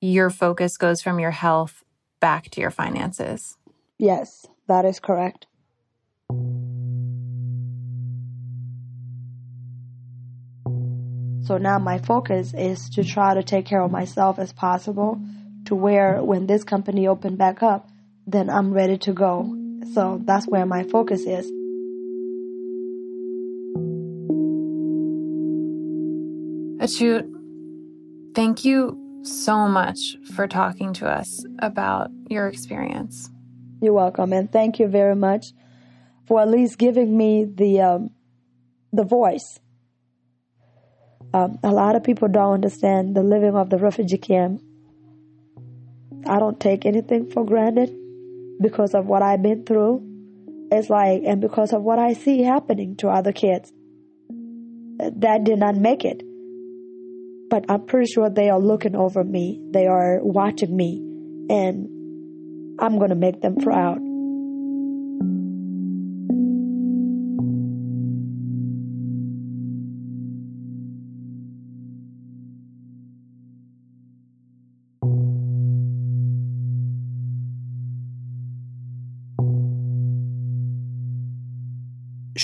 your 0.00 0.30
focus 0.30 0.76
goes 0.76 1.00
from 1.00 1.18
your 1.18 1.30
health 1.30 1.82
back 2.20 2.50
to 2.50 2.60
your 2.60 2.70
finances. 2.70 3.56
Yes, 3.98 4.46
that 4.66 4.84
is 4.84 5.00
correct. 5.00 5.46
So 11.48 11.56
now 11.56 11.78
my 11.78 11.96
focus 11.96 12.52
is 12.52 12.90
to 12.90 13.02
try 13.02 13.32
to 13.32 13.42
take 13.42 13.64
care 13.64 13.80
of 13.80 13.90
myself 13.90 14.38
as 14.38 14.52
possible 14.52 15.18
to 15.64 15.74
where 15.74 16.22
when 16.22 16.46
this 16.46 16.62
company 16.62 17.08
open 17.08 17.36
back 17.36 17.62
up, 17.62 17.88
then 18.26 18.50
I'm 18.50 18.74
ready 18.74 18.98
to 18.98 19.14
go 19.14 19.57
so 19.92 20.20
that's 20.24 20.46
where 20.46 20.66
my 20.66 20.84
focus 20.84 21.22
is. 21.22 21.50
Achut, 26.80 27.26
thank 28.34 28.64
you 28.64 29.20
so 29.22 29.68
much 29.68 30.16
for 30.34 30.46
talking 30.46 30.92
to 30.94 31.08
us 31.08 31.44
about 31.58 32.10
your 32.28 32.48
experience. 32.48 33.30
You're 33.80 33.92
welcome, 33.92 34.32
and 34.32 34.50
thank 34.50 34.78
you 34.78 34.86
very 34.86 35.16
much 35.16 35.52
for 36.26 36.40
at 36.40 36.48
least 36.48 36.78
giving 36.78 37.16
me 37.16 37.44
the 37.44 37.80
um, 37.80 38.10
the 38.92 39.04
voice. 39.04 39.58
Um, 41.34 41.58
a 41.62 41.70
lot 41.70 41.94
of 41.94 42.04
people 42.04 42.28
don't 42.28 42.54
understand 42.54 43.14
the 43.14 43.22
living 43.22 43.54
of 43.54 43.70
the 43.70 43.76
refugee 43.76 44.18
camp. 44.18 44.62
I 46.26 46.38
don't 46.38 46.58
take 46.58 46.86
anything 46.86 47.30
for 47.30 47.44
granted 47.44 47.94
because 48.60 48.94
of 48.94 49.06
what 49.06 49.22
I've 49.22 49.42
been 49.42 49.64
through. 49.64 50.04
It's 50.70 50.90
like, 50.90 51.22
and 51.24 51.40
because 51.40 51.72
of 51.72 51.82
what 51.82 51.98
I 51.98 52.12
see 52.12 52.42
happening 52.42 52.96
to 52.96 53.08
other 53.08 53.32
kids 53.32 53.72
that 54.98 55.44
did 55.44 55.58
not 55.58 55.76
make 55.76 56.04
it. 56.04 56.22
But 57.50 57.64
I'm 57.70 57.86
pretty 57.86 58.12
sure 58.12 58.28
they 58.28 58.50
are 58.50 58.60
looking 58.60 58.94
over 58.94 59.24
me, 59.24 59.60
they 59.70 59.86
are 59.86 60.20
watching 60.22 60.76
me, 60.76 60.98
and 61.48 62.76
I'm 62.78 62.98
going 62.98 63.10
to 63.10 63.16
make 63.16 63.40
them 63.40 63.56
proud. 63.56 63.98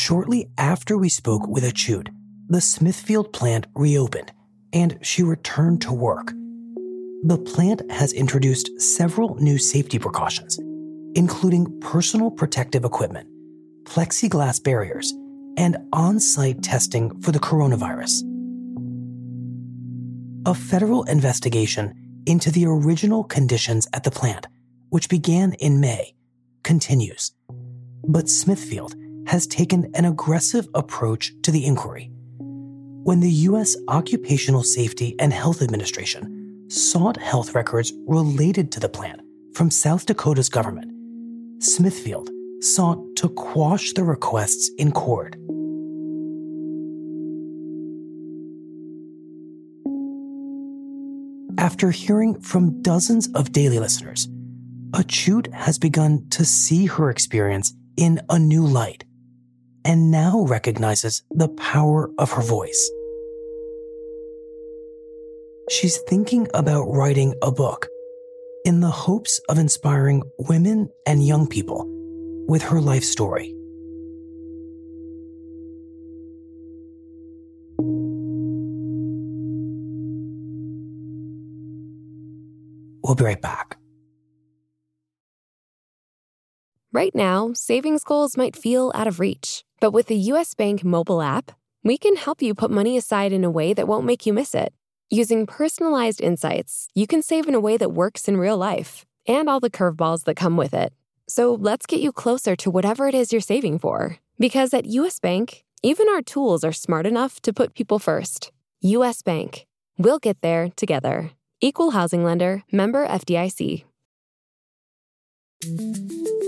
Shortly 0.07 0.51
after 0.59 0.99
we 0.99 1.09
spoke 1.09 1.49
with 1.49 1.65
Achut, 1.65 2.09
the 2.47 2.61
Smithfield 2.61 3.33
plant 3.33 3.67
reopened 3.75 4.33
and 4.71 4.99
she 5.01 5.23
returned 5.23 5.81
to 5.81 5.95
work. 5.95 6.27
The 7.23 7.39
plant 7.39 7.91
has 7.91 8.13
introduced 8.13 8.79
several 8.79 9.37
new 9.37 9.57
safety 9.57 9.99
precautions, 9.99 10.59
including 11.15 11.81
personal 11.81 12.31
protective 12.31 12.85
equipment, 12.85 13.31
plexiglass 13.85 14.63
barriers, 14.63 15.11
and 15.57 15.79
on 15.95 16.21
site 16.21 16.63
testing 16.63 17.19
for 17.23 17.33
the 17.33 17.41
coronavirus. 17.41 18.25
A 20.45 20.55
federal 20.55 21.05
investigation 21.05 21.95
into 22.27 22.51
the 22.51 22.67
original 22.67 23.25
conditions 23.25 23.89
at 23.95 24.05
the 24.05 24.11
plant, 24.11 24.49
which 24.91 25.09
began 25.09 25.55
in 25.55 25.81
May, 25.81 26.15
continues. 26.63 27.33
But 28.07 28.29
Smithfield 28.29 28.97
has 29.27 29.47
taken 29.47 29.91
an 29.95 30.05
aggressive 30.05 30.69
approach 30.75 31.33
to 31.43 31.51
the 31.51 31.65
inquiry. 31.65 32.11
When 33.05 33.21
the 33.21 33.31
U.S. 33.31 33.77
Occupational 33.89 34.63
Safety 34.63 35.15
and 35.19 35.33
Health 35.33 35.63
Administration 35.63 36.67
sought 36.69 37.17
health 37.17 37.55
records 37.55 37.93
related 38.07 38.73
to 38.73 38.81
the 38.81 38.89
plant 38.89 39.21
from 39.53 39.71
South 39.71 40.07
Dakota's 40.07 40.49
government, 40.49 40.91
Smithfield 41.63 42.31
sought 42.61 42.99
to 43.17 43.29
quash 43.29 43.93
the 43.93 44.05
requests 44.05 44.71
in 44.79 44.91
court. 44.91 45.37
After 51.59 51.91
hearing 51.91 52.41
from 52.41 52.83
dozens 52.83 53.29
of 53.35 53.53
daily 53.53 53.79
listeners, 53.79 54.29
Achut 54.93 55.53
has 55.53 55.79
begun 55.79 56.27
to 56.31 56.45
see 56.45 56.87
her 56.87 57.11
experience 57.11 57.75
in 57.97 58.21
a 58.29 58.39
new 58.39 58.67
light 58.67 59.05
and 59.85 60.11
now 60.11 60.45
recognizes 60.47 61.23
the 61.31 61.49
power 61.49 62.11
of 62.19 62.33
her 62.33 62.43
voice. 62.43 62.91
She's 65.71 65.99
thinking 66.09 66.49
about 66.55 66.85
writing 66.85 67.35
a 67.43 67.51
book 67.51 67.89
in 68.65 68.81
the 68.81 68.91
hopes 68.91 69.41
of 69.49 69.59
inspiring 69.59 70.23
women 70.39 70.89
and 71.07 71.27
young 71.27 71.47
people 71.47 71.87
with 72.49 72.63
her 72.63 72.81
life 72.81 73.05
story. 73.05 73.55
We'll 83.03 83.15
be 83.15 83.25
right 83.25 83.41
back. 83.41 83.79
Right 86.95 87.13
now, 87.13 87.51
savings 87.55 88.05
goals 88.05 88.37
might 88.37 88.55
feel 88.55 88.93
out 88.95 89.09
of 89.09 89.19
reach, 89.19 89.65
but 89.81 89.91
with 89.91 90.07
the 90.07 90.31
US 90.31 90.55
Bank 90.55 90.85
mobile 90.85 91.21
app, 91.21 91.51
we 91.83 91.99
can 91.99 92.15
help 92.15 92.41
you 92.41 92.55
put 92.55 92.71
money 92.71 92.97
aside 92.97 93.33
in 93.33 93.43
a 93.43 93.51
way 93.51 93.75
that 93.75 93.89
won't 93.89 94.07
make 94.07 94.27
you 94.27 94.33
miss 94.33 94.55
it. 94.55 94.73
Using 95.11 95.45
personalized 95.45 96.21
insights, 96.21 96.87
you 96.95 97.09
can 97.09 97.21
save 97.21 97.49
in 97.49 97.55
a 97.57 97.59
way 97.59 97.77
that 97.79 97.91
works 97.91 98.29
in 98.29 98.37
real 98.37 98.57
life 98.57 99.05
and 99.27 99.49
all 99.49 99.59
the 99.59 99.77
curveballs 99.79 100.23
that 100.23 100.37
come 100.37 100.57
with 100.57 100.73
it. 100.73 100.93
So 101.27 101.55
let's 101.55 101.85
get 101.85 101.99
you 101.99 102.13
closer 102.13 102.55
to 102.55 102.71
whatever 102.71 103.09
it 103.09 103.15
is 103.17 103.33
you're 103.33 103.41
saving 103.41 103.81
for. 103.81 104.19
Because 104.39 104.73
at 104.73 104.87
US 104.87 105.19
Bank, 105.19 105.65
even 105.83 106.09
our 106.09 106.23
tools 106.23 106.63
are 106.63 106.73
smart 106.73 107.07
enough 107.07 107.41
to 107.41 107.53
put 107.53 107.75
people 107.75 107.99
first. 107.99 108.53
US 108.83 109.21
Bank. 109.21 109.67
We'll 109.99 110.21
get 110.21 110.43
there 110.43 110.69
together. 110.77 111.33
Equal 111.61 111.91
housing 111.91 112.23
lender, 112.23 112.63
member 112.71 113.05
FDIC. 113.05 113.83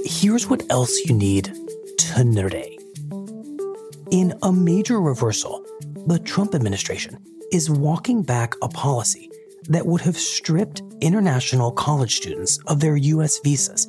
Here's 0.05 0.47
what 0.47 0.63
else 0.71 1.05
you 1.07 1.15
need 1.15 1.55
to 1.99 2.25
know 2.25 2.43
today. 2.43 2.79
In 4.11 4.35
a 4.43 4.53
major 4.53 5.01
reversal, 5.01 5.65
the 6.07 6.19
Trump 6.19 6.55
administration 6.55 7.19
is 7.51 7.71
walking 7.71 8.23
back 8.23 8.55
a 8.61 8.69
policy 8.69 9.31
that 9.69 9.87
would 9.87 10.03
have 10.03 10.19
stripped 10.19 10.83
international 11.01 11.73
college 11.73 12.17
students 12.17 12.59
of 12.67 12.81
their 12.81 12.97
U.S. 12.97 13.41
visas 13.43 13.89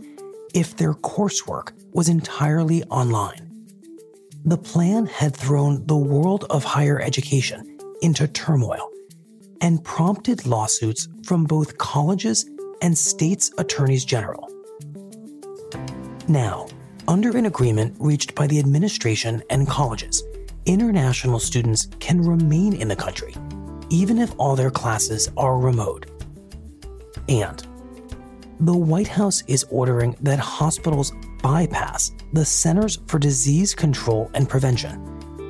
if 0.54 0.78
their 0.78 0.94
coursework 0.94 1.74
was 1.92 2.08
entirely 2.08 2.84
online. 2.86 3.52
The 4.46 4.58
plan 4.58 5.08
had 5.08 5.36
thrown 5.36 5.86
the 5.88 5.98
world 5.98 6.46
of 6.50 6.64
higher 6.64 7.02
education 7.02 7.78
into 8.02 8.30
turmoil 8.30 8.90
and 9.60 9.84
prompted 9.84 10.46
lawsuits 10.46 11.10
from 11.26 11.44
both 11.44 11.78
colleges 11.78 12.50
and 12.82 12.98
states' 12.98 13.52
attorneys 13.58 14.06
general. 14.06 14.50
Now, 16.30 16.68
under 17.08 17.38
an 17.38 17.46
agreement 17.46 17.96
reached 18.00 18.36
by 18.36 18.48
the 18.48 18.60
administration 18.60 19.42
and 19.50 19.66
colleges, 19.66 20.24
international 20.66 21.40
students 21.40 21.88
can 22.02 22.22
remain 22.22 22.74
in 22.74 22.90
the 22.90 22.98
country, 22.98 23.34
even 23.90 24.18
if 24.18 24.34
all 24.38 24.58
their 24.58 24.70
classes 24.70 25.32
are 25.38 25.58
remote. 25.58 26.08
And 27.30 27.66
the 28.60 28.76
White 28.76 29.08
House 29.08 29.42
is 29.48 29.66
ordering 29.70 30.18
that 30.20 30.38
hospitals 30.38 31.14
bypass 31.42 32.12
the 32.34 32.44
Centers 32.44 33.00
for 33.08 33.20
Disease 33.20 33.74
Control 33.74 34.30
and 34.34 34.50
Prevention 34.50 34.96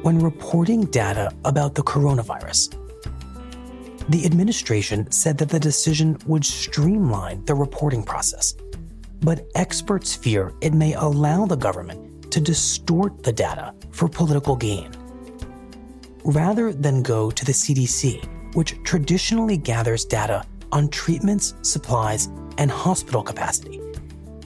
when 0.03 0.19
reporting 0.19 0.85
data 0.85 1.31
about 1.43 1.73
the 1.73 1.81
coronavirus. 1.81 2.75
The 4.09 4.25
administration 4.27 5.09
said 5.11 5.39
that 5.39 5.49
the 5.49 5.59
decision 5.59 6.19
would 6.27 6.45
streamline 6.45 7.43
the 7.45 7.55
reporting 7.55 8.03
process 8.03 8.53
but 9.21 9.47
experts 9.55 10.15
fear 10.15 10.53
it 10.61 10.73
may 10.73 10.93
allow 10.93 11.45
the 11.45 11.55
government 11.55 12.31
to 12.31 12.39
distort 12.39 13.23
the 13.23 13.33
data 13.33 13.73
for 13.91 14.07
political 14.07 14.55
gain. 14.55 14.91
Rather 16.23 16.73
than 16.73 17.01
go 17.01 17.31
to 17.31 17.45
the 17.45 17.51
CDC, 17.51 18.55
which 18.55 18.81
traditionally 18.83 19.57
gathers 19.57 20.03
data 20.05 20.45
on 20.71 20.89
treatments, 20.89 21.53
supplies, 21.61 22.27
and 22.57 22.69
hospital 22.69 23.23
capacity, 23.23 23.79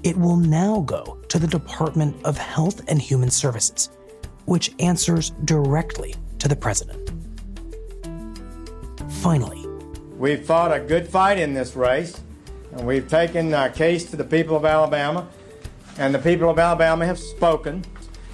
it 0.03 0.17
will 0.17 0.35
now 0.35 0.81
go 0.81 1.17
to 1.27 1.39
the 1.39 1.47
Department 1.47 2.15
of 2.25 2.37
Health 2.37 2.81
and 2.87 3.01
Human 3.01 3.29
Services, 3.29 3.89
which 4.45 4.73
answers 4.79 5.31
directly 5.45 6.15
to 6.39 6.47
the 6.47 6.55
president. 6.55 7.11
Finally, 9.21 9.65
we've 10.17 10.43
fought 10.43 10.73
a 10.73 10.79
good 10.79 11.07
fight 11.07 11.37
in 11.37 11.53
this 11.53 11.75
race. 11.75 12.19
We've 12.73 13.07
taken 13.07 13.53
our 13.53 13.69
case 13.69 14.09
to 14.11 14.15
the 14.15 14.23
people 14.23 14.55
of 14.55 14.65
Alabama, 14.65 15.27
and 15.97 16.15
the 16.15 16.19
people 16.19 16.49
of 16.49 16.57
Alabama 16.57 17.05
have 17.05 17.19
spoken. 17.19 17.83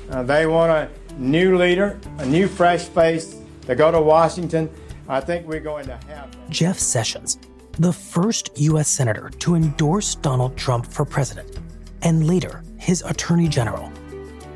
Uh, 0.10 0.24
they 0.24 0.46
want 0.46 0.72
a 0.72 0.90
new 1.18 1.58
leader, 1.58 2.00
a 2.20 2.26
new 2.26 2.48
fresh 2.48 2.86
face 2.86 3.36
to 3.66 3.76
go 3.76 3.92
to 3.92 4.00
Washington. 4.00 4.70
I 5.10 5.22
think 5.22 5.48
we're 5.48 5.60
going 5.60 5.86
to 5.88 5.94
have 5.94 6.32
that. 6.32 6.50
Jeff 6.50 6.78
Sessions, 6.78 7.40
the 7.80 7.92
first 7.92 8.50
U.S. 8.56 8.88
Senator 8.88 9.30
to 9.40 9.56
endorse 9.56 10.16
Donald 10.16 10.56
Trump 10.56 10.86
for 10.86 11.04
president, 11.04 11.60
and 12.04 12.28
later 12.28 12.64
his 12.78 13.02
Attorney 13.02 13.48
General, 13.48 13.92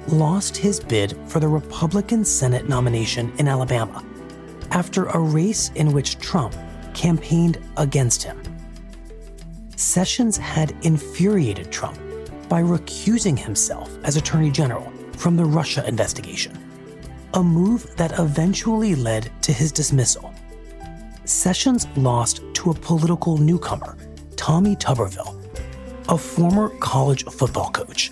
lost 0.08 0.56
his 0.56 0.80
bid 0.80 1.18
for 1.26 1.40
the 1.40 1.48
Republican 1.48 2.24
Senate 2.24 2.70
nomination 2.70 3.32
in 3.38 3.48
Alabama 3.48 4.04
after 4.72 5.06
a 5.08 5.20
race 5.20 5.72
in 5.76 5.92
which 5.92 6.20
Trump 6.20 6.56
campaigned 6.94 7.60
against 7.78 8.24
him. 8.24 8.40
Sessions 9.82 10.38
had 10.38 10.76
infuriated 10.84 11.72
Trump 11.72 11.98
by 12.48 12.62
recusing 12.62 13.38
himself 13.38 13.90
as 14.04 14.16
Attorney 14.16 14.52
General 14.52 14.94
from 15.14 15.36
the 15.36 15.44
Russia 15.44 15.84
investigation, 15.88 16.56
a 17.34 17.42
move 17.42 17.92
that 17.98 18.20
eventually 18.20 18.94
led 18.94 19.32
to 19.42 19.52
his 19.52 19.72
dismissal. 19.72 20.36
Sessions 21.26 21.88
lost 21.98 22.44
to 22.54 22.70
a 22.70 22.76
political 22.76 23.40
newcomer, 23.40 23.98
Tommy 24.36 24.76
Tuberville, 24.76 25.36
a 26.10 26.18
former 26.18 26.70
college 26.78 27.24
football 27.26 27.72
coach. 27.72 28.12